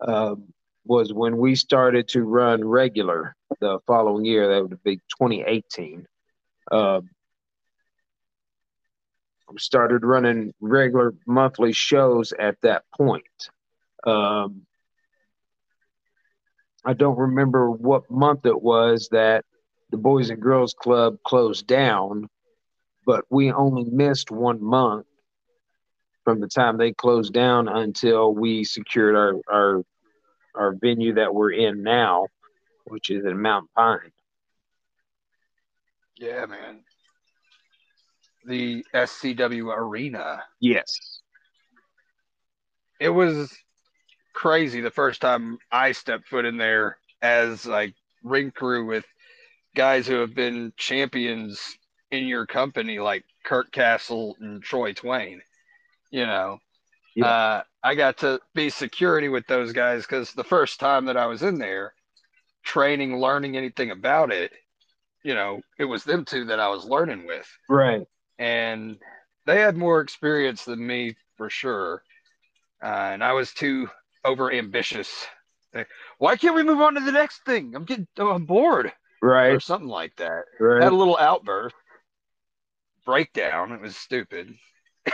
[0.00, 0.52] um,
[0.86, 4.48] was when we started to run regular the following year.
[4.48, 6.06] That would be 2018.
[6.70, 7.08] Um,
[9.50, 13.50] we started running regular monthly shows at that point.
[14.04, 14.62] Um,
[16.84, 19.44] I don't remember what month it was that
[19.90, 22.28] the Boys and Girls Club closed down,
[23.04, 25.06] but we only missed one month
[26.24, 29.84] from the time they closed down until we secured our our
[30.56, 32.26] our venue that we're in now,
[32.84, 34.12] which is in Mount Pine.
[36.16, 36.80] Yeah, man.
[38.46, 40.42] The SCW Arena.
[40.60, 41.20] Yes.
[43.00, 43.52] It was
[44.32, 49.04] crazy the first time I stepped foot in there as like ring crew with
[49.74, 51.76] guys who have been champions
[52.10, 55.42] in your company, like Kurt Castle and Troy Twain.
[56.10, 56.58] You know,
[57.16, 57.26] Yeah.
[57.26, 61.26] uh, I got to be security with those guys because the first time that I
[61.26, 61.94] was in there,
[62.62, 64.52] training, learning anything about it,
[65.24, 68.06] you know, it was them two that I was learning with Right.
[68.38, 68.98] and
[69.46, 72.02] they had more experience than me for sure.
[72.82, 73.88] Uh, and I was too
[74.24, 75.26] over ambitious.
[75.72, 75.88] Like,
[76.18, 77.74] Why can't we move on to the next thing?
[77.74, 78.92] I'm getting I'm bored
[79.22, 79.52] Right.
[79.54, 80.44] or something like that.
[80.60, 80.82] Right.
[80.82, 81.74] Had a little outburst,
[83.04, 83.72] breakdown.
[83.72, 84.52] It was stupid.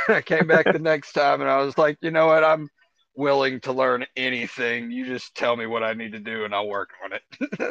[0.08, 2.44] I came back the next time and I was like, you know what?
[2.44, 2.68] I'm
[3.14, 4.90] willing to learn anything.
[4.90, 7.22] You just tell me what I need to do and I'll work on it.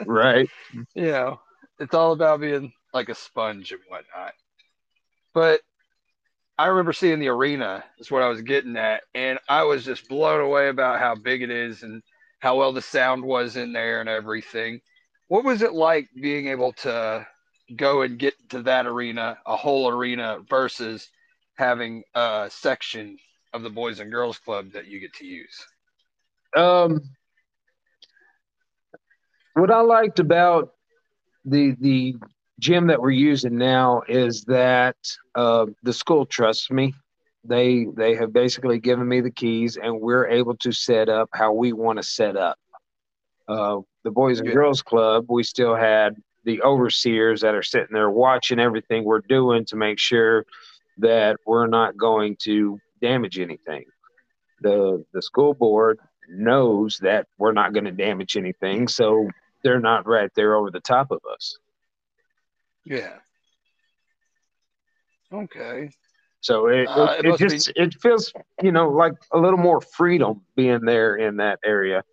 [0.07, 0.49] Right.
[0.73, 1.39] you know,
[1.79, 4.33] it's all about being like a sponge and whatnot.
[5.33, 5.61] But
[6.57, 10.07] I remember seeing the arena is what I was getting at, and I was just
[10.07, 12.03] blown away about how big it is and
[12.39, 14.81] how well the sound was in there and everything.
[15.27, 17.25] What was it like being able to
[17.75, 21.09] go and get to that arena, a whole arena, versus
[21.61, 23.17] having a section
[23.53, 25.55] of the Boys and Girls Club that you get to use?
[26.57, 27.01] Um,
[29.53, 30.73] what I liked about
[31.45, 32.15] the the
[32.59, 34.95] gym that we're using now is that
[35.35, 36.93] uh, the school trusts me.
[37.43, 41.53] They they have basically given me the keys, and we're able to set up how
[41.53, 42.57] we want to set up.
[43.47, 48.09] Uh, the Boys and Girls Club, we still had the overseers that are sitting there
[48.09, 50.45] watching everything we're doing to make sure
[51.01, 53.85] that we're not going to damage anything.
[54.61, 55.99] The the school board
[56.29, 59.27] knows that we're not going to damage anything, so
[59.63, 61.57] they're not right there over the top of us.
[62.85, 63.17] Yeah.
[65.33, 65.89] Okay.
[66.41, 69.37] So it, Uh, it, it it must be- just it feels you know like a
[69.37, 72.03] little more freedom being there in that area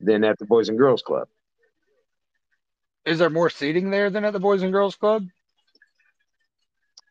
[0.00, 1.28] than at the Boys and Girls Club.
[3.04, 5.26] Is there more seating there than at the Boys and Girls Club?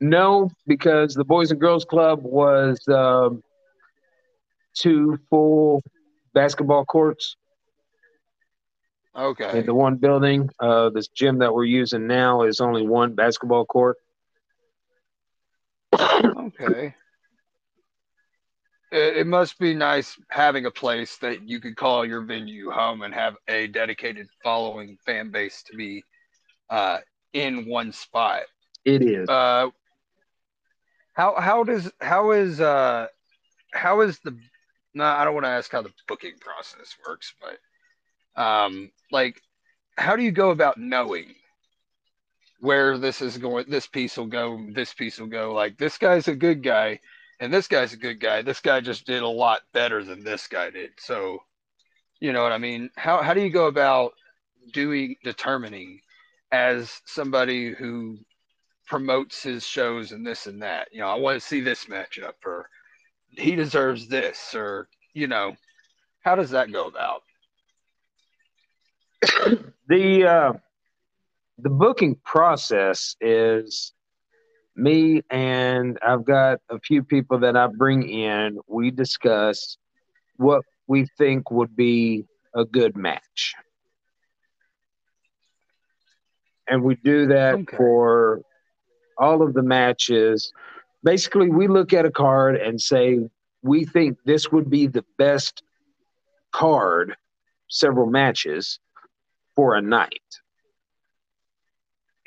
[0.03, 3.41] No, because the Boys and Girls Club was um,
[4.75, 5.81] two full
[6.33, 7.37] basketball courts
[9.15, 9.59] Okay.
[9.59, 10.49] in the one building.
[10.59, 13.95] Uh, this gym that we're using now is only one basketball court.
[15.95, 16.93] Okay.
[18.91, 23.03] It, it must be nice having a place that you could call your venue home
[23.03, 26.03] and have a dedicated following fan base to be
[26.69, 26.97] uh,
[27.33, 28.41] in one spot.
[28.83, 29.29] It is.
[29.29, 29.69] Uh,
[31.13, 33.07] how how does how is uh
[33.73, 34.37] how is the
[34.93, 39.41] no I don't want to ask how the booking process works, but um like
[39.97, 41.35] how do you go about knowing
[42.59, 46.27] where this is going this piece will go this piece will go like this guy's
[46.27, 46.99] a good guy
[47.43, 48.41] and this guy's a good guy.
[48.41, 50.91] This guy just did a lot better than this guy did.
[50.97, 51.39] So,
[52.21, 52.89] you know what I mean?
[52.95, 54.13] How how do you go about
[54.71, 55.99] doing determining
[56.53, 58.17] as somebody who
[58.85, 60.89] promotes his shows and this and that?
[60.91, 62.69] You know, I want to see this matchup or
[63.29, 65.55] he deserves this or you know,
[66.23, 67.21] how does that go about?
[69.87, 70.53] the uh,
[71.57, 73.93] the booking process is
[74.75, 78.59] me and I've got a few people that I bring in.
[78.67, 79.77] We discuss
[80.37, 82.25] what we think would be
[82.55, 83.53] a good match.
[86.67, 87.77] And we do that Okay.
[87.77, 88.41] for
[89.17, 90.51] all of the matches.
[91.03, 93.29] Basically, we look at a card and say,
[93.61, 95.63] we think this would be the best
[96.51, 97.15] card,
[97.69, 98.79] several matches
[99.55, 100.21] for a night.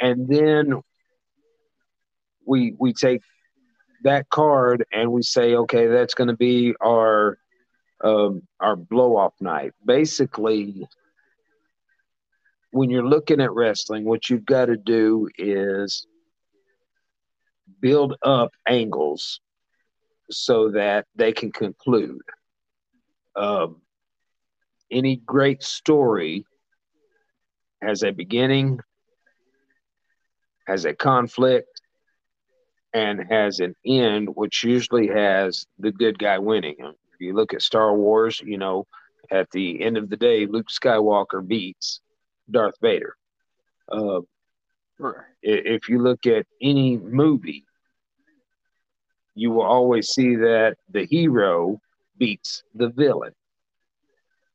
[0.01, 0.83] And then
[2.45, 3.23] we we take
[4.05, 7.39] that card and we say, okay, that's going to be our
[8.03, 9.73] um, our blow off night.
[9.85, 10.87] Basically,
[12.71, 16.07] when you're looking at wrestling, what you've got to do is
[17.81, 19.41] build up angles
[20.31, 22.23] so that they can conclude.
[23.35, 23.83] Um,
[24.91, 26.47] any great story
[27.83, 28.81] has a beginning,
[30.67, 31.81] has a conflict,
[32.95, 36.77] and has an end, which usually has the good guy winning.
[36.81, 38.87] If you look at Star Wars, you know,
[39.31, 42.01] at the end of the day, Luke Skywalker beats
[42.51, 43.15] Darth Vader.
[43.91, 44.21] Uh,
[45.47, 47.65] if you look at any movie,
[49.35, 51.81] you will always see that the hero
[52.19, 53.33] beats the villain.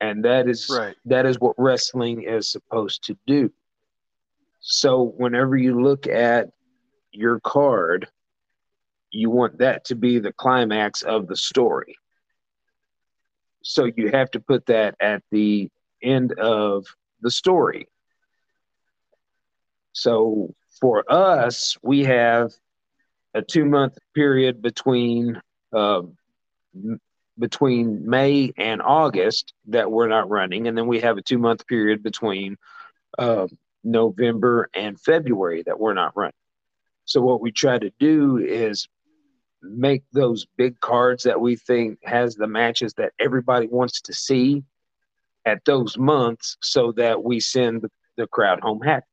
[0.02, 0.96] And that is Right.
[1.06, 3.52] that is what wrestling is supposed to do.
[4.60, 6.50] So whenever you look at
[7.12, 8.10] your card,
[9.12, 11.96] you want that to be the climax of the story.
[13.64, 15.70] So you have to put that at the
[16.02, 16.86] end of
[17.22, 17.88] the story.
[19.94, 22.52] So for us, we have
[23.34, 25.40] a two month period between
[25.72, 26.02] uh,
[27.40, 31.66] between May and August that we're not running, and then we have a two month
[31.68, 32.58] period between
[33.18, 33.48] uh,
[33.84, 36.34] November and February that we're not running.
[37.06, 38.88] So what we try to do is
[39.62, 44.64] make those big cards that we think has the matches that everybody wants to see
[45.46, 49.06] at those months so that we send the, the crowd home happy.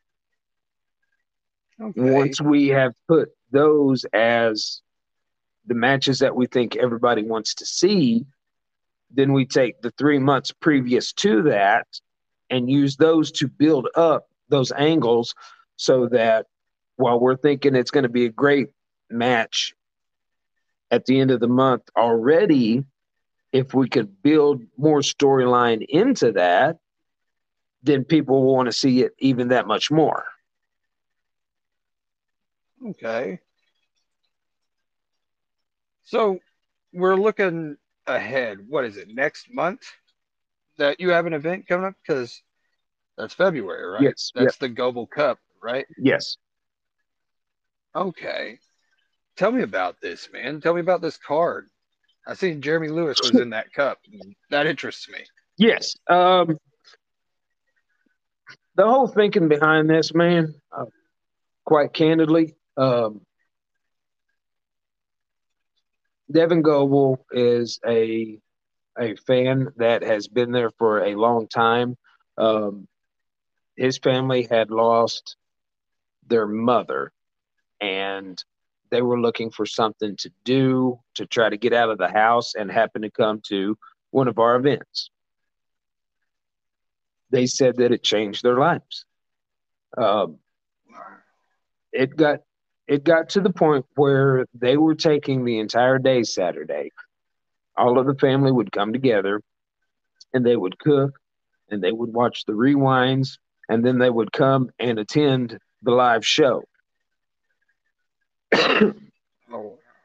[1.81, 2.01] Okay.
[2.13, 4.83] Once we have put those as
[5.67, 8.27] the matches that we think everybody wants to see,
[9.11, 11.87] then we take the three months previous to that
[12.51, 15.35] and use those to build up those angles
[15.77, 16.47] so that
[16.97, 18.69] while we're thinking it's going to be a great
[19.11, 19.75] match
[20.91, 22.85] at the end of the month already,
[23.53, 26.79] if we could build more storyline into that,
[27.83, 30.25] then people will want to see it even that much more.
[32.87, 33.39] Okay.
[36.05, 36.39] So
[36.93, 37.77] we're looking
[38.07, 38.59] ahead.
[38.67, 39.09] What is it?
[39.09, 39.83] Next month
[40.79, 42.43] that you have an event coming up because
[43.17, 44.03] that's February, right?
[44.03, 45.87] Yes, That's the Goble Cup, right?
[45.99, 46.37] Yes.
[47.95, 48.59] Okay.
[49.37, 50.61] Tell me about this, man.
[50.61, 51.69] Tell me about this card.
[52.27, 53.99] I seen Jeremy Lewis was in that cup.
[54.51, 55.21] That interests me.
[55.57, 55.97] Yes.
[56.09, 56.59] Um,
[58.77, 60.85] the whole thinking behind this, man, uh,
[61.65, 63.21] quite candidly, um,
[66.31, 68.39] Devin Goble is a
[68.99, 71.97] a fan that has been there for a long time.
[72.37, 72.89] Um,
[73.77, 75.37] his family had lost
[76.27, 77.13] their mother,
[77.81, 78.43] and
[78.91, 82.55] they were looking for something to do to try to get out of the house,
[82.55, 83.79] and happened to come to
[84.11, 85.11] one of our events
[87.31, 89.05] they said that it changed their lives.
[89.97, 90.39] Um,
[91.93, 92.41] it got
[92.89, 96.91] it got to the point where they were taking the entire day Saturday.
[97.77, 99.43] All of the family would come together,
[100.33, 101.19] and they would cook,
[101.71, 106.27] and they would watch the rewinds, and then they would come and attend the live
[106.27, 106.65] show.
[108.55, 108.95] Oh,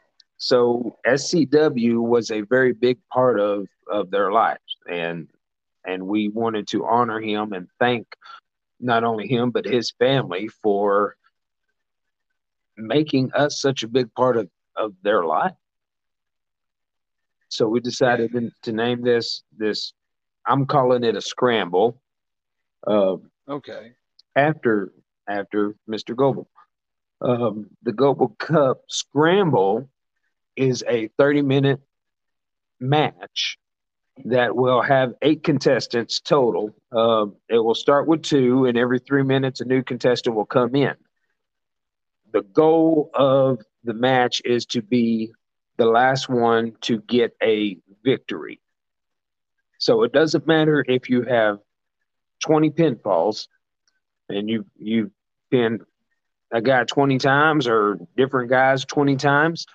[0.38, 4.60] so SCW was a very big part of of their lives,
[4.90, 5.30] and
[5.86, 8.08] and we wanted to honor him and thank
[8.80, 11.16] not only him but his family for
[12.78, 15.54] making us such a big part of of their life.
[17.50, 19.94] So we decided to, name this this.
[20.46, 22.02] I'm calling it a scramble.
[22.86, 23.18] Uh,
[23.48, 23.94] okay.
[24.36, 24.92] after
[25.28, 26.16] after Mr.
[26.16, 26.50] Goble.
[27.22, 29.90] Um, the Goble Cup Scramble
[30.58, 31.80] is a 30 minute
[32.80, 33.58] match
[34.26, 36.76] that will have eight contestants total.
[36.92, 40.76] Uh, it will start with two, and every three minutes, a new contestant will come
[40.76, 40.94] in.
[42.34, 45.34] The goal of the match is to be
[45.78, 48.60] the last one to get a victory.
[49.78, 51.60] So it doesn't matter if you have
[52.44, 53.48] 20 pinfalls
[54.30, 55.12] and you you
[55.52, 55.82] pinned
[56.52, 59.66] a guy 20 times or different guys 20 times.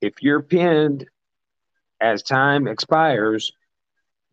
[0.00, 1.06] If you're pinned
[2.00, 3.52] as time expires,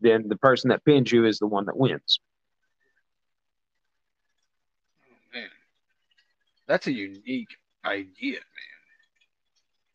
[0.00, 2.20] then the person that pins you is the one that wins.
[6.70, 7.48] That's a unique
[7.84, 8.80] idea, man.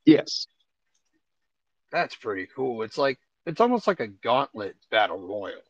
[0.05, 0.47] Yes.
[1.89, 2.82] That's pretty cool.
[2.82, 5.61] It's like it's almost like a gauntlet battle royal.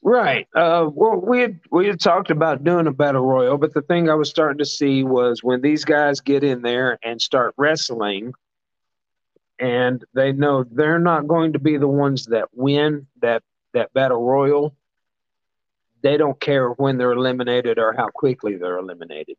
[0.00, 0.46] Right.
[0.54, 4.08] Uh, well, we had we had talked about doing a battle royal, but the thing
[4.08, 8.32] I was starting to see was when these guys get in there and start wrestling,
[9.58, 13.42] and they know they're not going to be the ones that win that
[13.74, 14.76] that battle royal.
[16.02, 19.36] They don't care when they're eliminated or how quickly they're eliminated.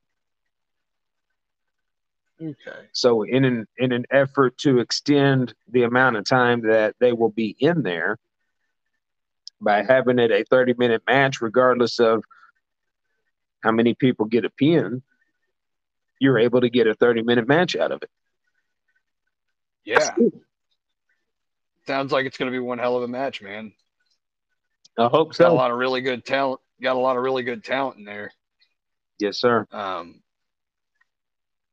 [2.41, 2.87] Okay.
[2.91, 7.29] So, in an in an effort to extend the amount of time that they will
[7.29, 8.17] be in there,
[9.61, 12.23] by having it a 30 minute match, regardless of
[13.61, 15.03] how many people get a pin,
[16.19, 18.09] you're able to get a 30 minute match out of it.
[19.85, 20.15] Yeah.
[21.87, 23.73] Sounds like it's going to be one hell of a match, man.
[24.97, 26.59] I hope Got a lot of really good talent.
[26.81, 28.31] Got a lot of really good talent in there.
[29.19, 29.67] Yes, sir.
[29.71, 30.21] Um,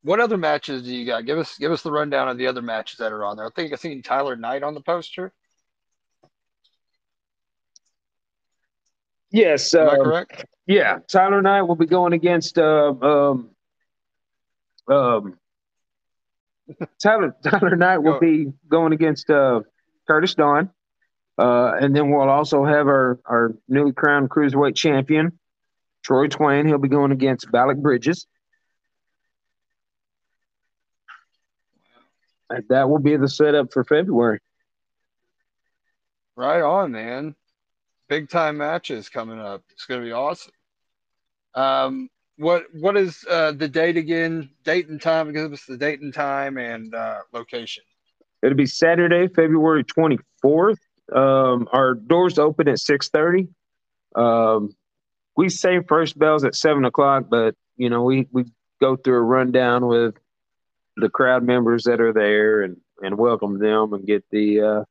[0.02, 1.26] what other matches do you got?
[1.26, 3.46] Give us give us the rundown of the other matches that are on there.
[3.46, 5.32] I think I seen Tyler Knight on the poster.
[9.30, 9.74] Yes.
[9.74, 10.44] I um, correct?
[10.66, 10.98] Yeah.
[11.08, 13.50] Tyler I will be going against uh, um,
[14.88, 15.38] um,
[17.02, 17.34] Tyler.
[17.42, 19.60] Tyler Knight will be going against uh,
[20.06, 20.70] Curtis Dawn,
[21.38, 25.38] uh, and then we'll also have our our newly crowned cruiserweight champion,
[26.02, 26.66] Troy Twain.
[26.66, 28.26] He'll be going against Balak Bridges.
[32.68, 34.40] That will be the setup for February.
[36.36, 37.34] Right on, man.
[38.08, 39.62] Big time matches coming up.
[39.70, 40.52] It's gonna be awesome.
[41.54, 44.50] Um, what what is uh, the date again?
[44.64, 45.32] Date and time.
[45.32, 47.82] Give us the date and time and uh, location.
[48.42, 50.76] It'll be Saturday, February 24th.
[51.12, 53.48] Um, our doors open at 6:30.
[54.14, 54.74] Um,
[55.36, 58.44] we say first bells at seven o'clock, but you know we we
[58.80, 60.14] go through a rundown with
[61.00, 64.84] the crowd members that are there and and welcome them and get the uh,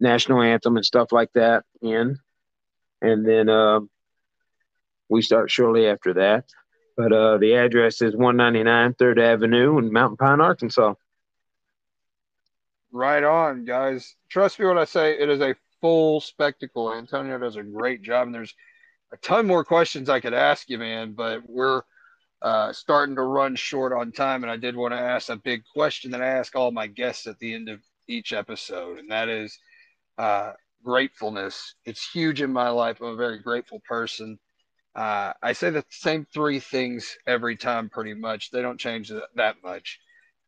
[0.00, 2.18] national anthem and stuff like that in,
[3.00, 3.88] and then um,
[5.08, 6.44] we start shortly after that.
[6.96, 10.94] But uh, the address is 199 Third Avenue in Mountain Pine, Arkansas.
[12.92, 14.14] Right on, guys.
[14.28, 16.94] Trust me when I say it is a full spectacle.
[16.94, 18.54] Antonio does a great job, and there's
[19.12, 21.12] a ton more questions I could ask you, man.
[21.12, 21.82] But we're
[22.44, 25.62] uh, starting to run short on time, and I did want to ask a big
[25.72, 29.30] question that I ask all my guests at the end of each episode, and that
[29.30, 29.58] is
[30.18, 30.52] uh,
[30.84, 31.74] gratefulness.
[31.86, 33.00] It's huge in my life.
[33.00, 34.38] I'm a very grateful person.
[34.94, 38.50] Uh, I say the same three things every time, pretty much.
[38.50, 39.98] They don't change that, much.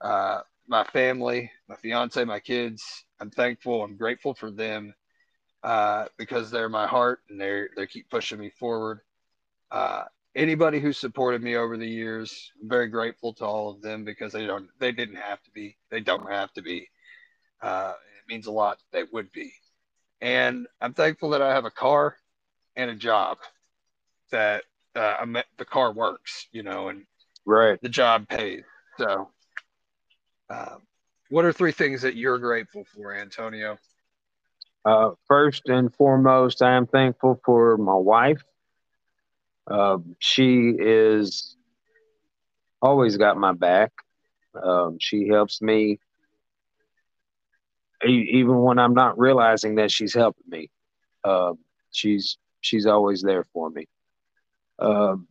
[0.03, 2.85] Uh, my family, my fiance, my kids.
[3.21, 3.83] I'm thankful.
[3.83, 4.93] I'm grateful for them
[5.63, 9.01] uh, because they're my heart and they they keep pushing me forward.
[10.37, 14.05] Uh, anybody who supported me over the years, I'm very grateful to all of them
[14.05, 15.77] because they don't they didn't have to be.
[15.91, 16.89] They don't have to be.
[17.63, 18.79] Uh, it means a lot.
[18.93, 19.53] They would be,
[20.21, 22.17] and I'm thankful that I have a car
[22.77, 23.39] and a job
[24.31, 24.65] that
[24.95, 26.49] uh, I'm, the car works.
[26.53, 27.05] You know, and
[27.49, 27.81] Right.
[27.81, 28.65] the job pays.
[28.99, 29.31] So,
[30.51, 30.83] um,
[31.31, 33.79] what are three things that you're grateful for, Antonio?
[34.85, 38.43] Uh, first and foremost, I am thankful for my wife.
[39.69, 41.57] Uh, she is
[42.81, 43.93] always got my back.
[44.61, 45.99] Um, she helps me
[48.05, 50.71] even when I'm not realizing that she's helping me.
[51.25, 51.55] Uh,
[51.91, 53.87] she's she's always there for me.
[54.79, 55.27] Um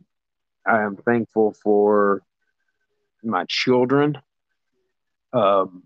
[0.66, 2.22] I am thankful for
[3.22, 4.18] my children.
[5.32, 5.84] Um,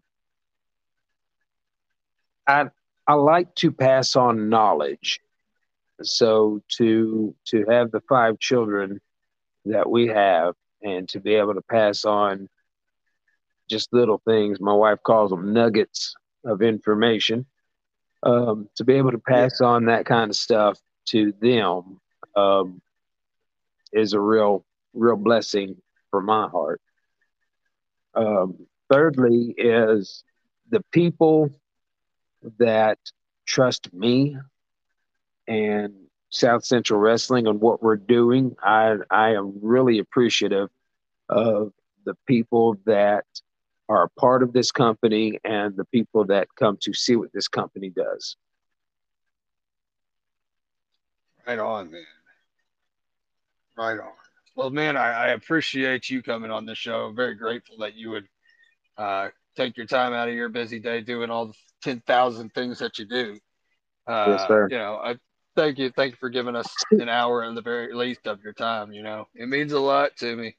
[2.47, 2.67] I
[3.07, 5.21] I like to pass on knowledge.
[6.03, 9.01] So to to have the five children
[9.67, 12.49] that we have and to be able to pass on
[13.69, 17.47] just little things, my wife calls them nuggets of information.
[18.23, 22.01] Um, to be able to pass on that kind of stuff to them
[22.37, 22.83] um,
[23.93, 25.77] is a real real blessing
[26.11, 26.81] for my heart.
[28.15, 30.25] Um, thirdly is
[30.69, 31.51] the people
[32.59, 32.99] that
[33.47, 34.37] trust me
[35.51, 35.93] and
[36.31, 38.55] South Central Wrestling and what we're doing.
[38.63, 40.71] I I am really appreciative
[41.29, 41.73] of
[42.07, 43.25] the people that
[43.89, 47.49] are a part of this company and the people that come to see what this
[47.49, 48.37] company does.
[51.47, 52.05] Right on, man.
[53.77, 54.13] Right on.
[54.55, 57.07] Well, man, I, I appreciate you coming on the show.
[57.07, 58.29] I'm very grateful that you would
[58.97, 62.99] uh, take your time out of your busy day doing all the 10,000 things that
[62.99, 63.39] you do.
[64.07, 64.69] Uh, yes, sir.
[64.71, 65.17] You know, I
[65.57, 65.91] thank you.
[65.91, 68.93] Thank you for giving us an hour in the very least of your time.
[68.93, 70.57] You know, it means a lot to me.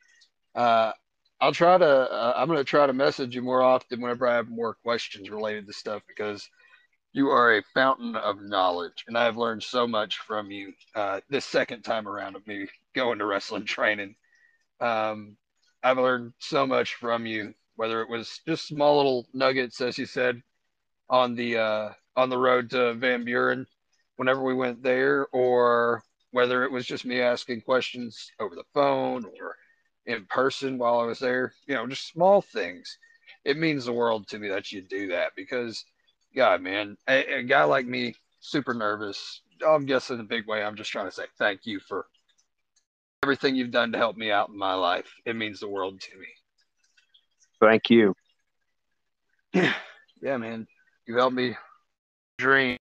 [0.55, 0.91] Uh,
[1.39, 4.35] I'll try to, uh, I'm going to try to message you more often whenever I
[4.35, 6.47] have more questions related to stuff because
[7.13, 9.05] you are a fountain of knowledge.
[9.07, 12.67] And I have learned so much from you uh, this second time around of me
[12.93, 14.15] going to wrestling training.
[14.79, 15.35] Um,
[15.83, 20.05] I've learned so much from you, whether it was just small little nuggets, as you
[20.05, 20.41] said,
[21.09, 23.65] on the uh, on the road to Van Buren,
[24.21, 29.25] whenever we went there, or whether it was just me asking questions over the phone
[29.25, 29.55] or
[30.05, 32.99] in person while I was there, you know, just small things.
[33.45, 35.83] It means the world to me that you do that because,
[36.35, 39.41] God, man, a, a guy like me, super nervous.
[39.67, 40.61] I'm guessing in a big way.
[40.61, 42.05] I'm just trying to say thank you for
[43.23, 45.11] everything you've done to help me out in my life.
[45.25, 46.27] It means the world to me.
[47.59, 48.13] Thank you.
[49.51, 49.73] Yeah,
[50.21, 50.67] yeah, man.
[51.07, 51.55] You helped me
[52.37, 52.77] dream.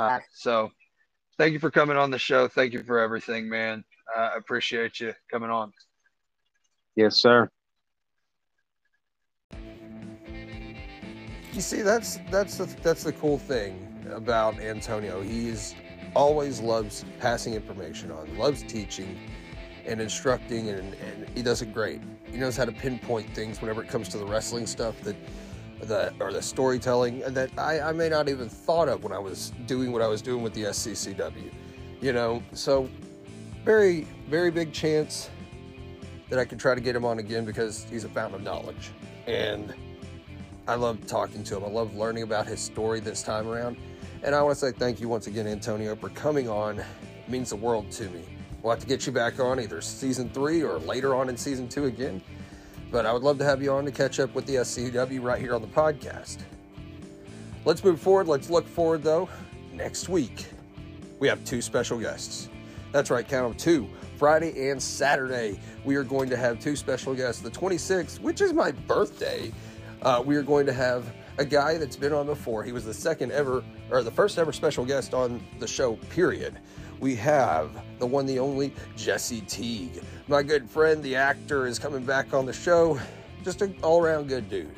[0.00, 0.70] Uh, so,
[1.38, 2.48] thank you for coming on the show.
[2.48, 3.84] Thank you for everything, man.
[4.16, 5.72] I uh, appreciate you coming on.
[6.96, 7.50] Yes, sir.
[11.52, 15.20] You see, that's that's the that's the cool thing about Antonio.
[15.22, 15.74] He's
[16.14, 19.18] always loves passing information on, loves teaching
[19.86, 22.00] and instructing, and, and he does it great.
[22.30, 25.16] He knows how to pinpoint things whenever it comes to the wrestling stuff that
[25.82, 29.52] the or the storytelling that I, I may not even thought of when I was
[29.66, 31.52] doing what I was doing with the SCCW.
[32.00, 32.88] You know, so
[33.64, 35.30] very very big chance
[36.30, 38.90] that I could try to get him on again because he's a fountain of knowledge.
[39.26, 39.74] And
[40.66, 41.64] I love talking to him.
[41.64, 43.78] I love learning about his story this time around.
[44.22, 46.78] And I want to say thank you once again, Antonio, for coming on.
[46.78, 46.86] It
[47.28, 48.22] means the world to me.
[48.62, 51.68] We'll have to get you back on either season three or later on in season
[51.68, 52.20] two again.
[52.90, 55.40] But I would love to have you on to catch up with the SCW right
[55.40, 56.38] here on the podcast.
[57.64, 58.28] Let's move forward.
[58.28, 59.28] Let's look forward, though.
[59.74, 60.46] Next week,
[61.18, 62.48] we have two special guests.
[62.92, 63.88] That's right, count them two.
[64.16, 67.42] Friday and Saturday, we are going to have two special guests.
[67.42, 69.52] The 26th, which is my birthday,
[70.02, 72.64] uh, we are going to have a guy that's been on before.
[72.64, 76.58] He was the second ever, or the first ever special guest on the show, period.
[77.00, 80.02] We have the one, the only Jesse Teague.
[80.26, 82.98] My good friend, the actor, is coming back on the show.
[83.44, 84.70] Just an all around good dude.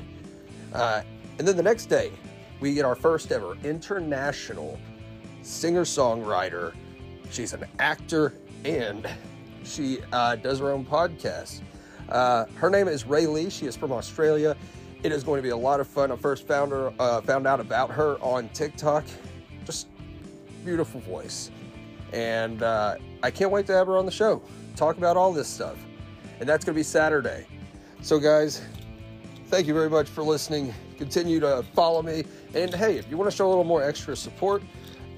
[0.72, 1.02] Uh,
[1.38, 2.12] and then the next day,
[2.60, 4.78] we get our first ever international
[5.42, 6.74] singer songwriter.
[7.30, 9.08] She's an actor and
[9.64, 11.62] she uh, does her own podcast.
[12.08, 13.48] Uh, her name is Ray Lee.
[13.50, 14.56] She is from Australia.
[15.02, 16.12] It is going to be a lot of fun.
[16.12, 19.04] I first found her, uh, found out about her on TikTok.
[19.64, 19.88] Just
[20.64, 21.50] beautiful voice,
[22.12, 24.42] and uh, I can't wait to have her on the show.
[24.76, 25.78] Talk about all this stuff,
[26.38, 27.46] and that's going to be Saturday.
[28.02, 28.62] So, guys,
[29.48, 30.72] thank you very much for listening.
[30.98, 34.16] Continue to follow me, and hey, if you want to show a little more extra
[34.16, 34.62] support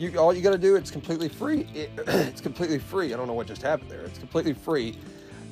[0.03, 1.67] you all you got to do it's completely free.
[1.75, 3.15] It, it's completely free.
[3.15, 4.03] I don't know what just happened there.
[4.03, 4.99] It's completely free.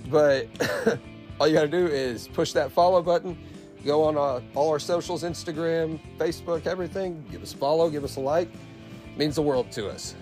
[0.09, 0.49] But
[1.41, 3.38] all you got to do is push that follow button.
[3.84, 7.24] Go on uh, all our socials instagram facebook everything.
[7.30, 8.49] Give us a follow give us a like.
[8.53, 10.14] It means the world to us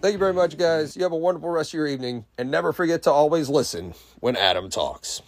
[0.00, 0.96] thank you very much guys.
[0.96, 4.36] You have a wonderful rest of your evening and never forget to always listen when
[4.36, 5.22] adam talks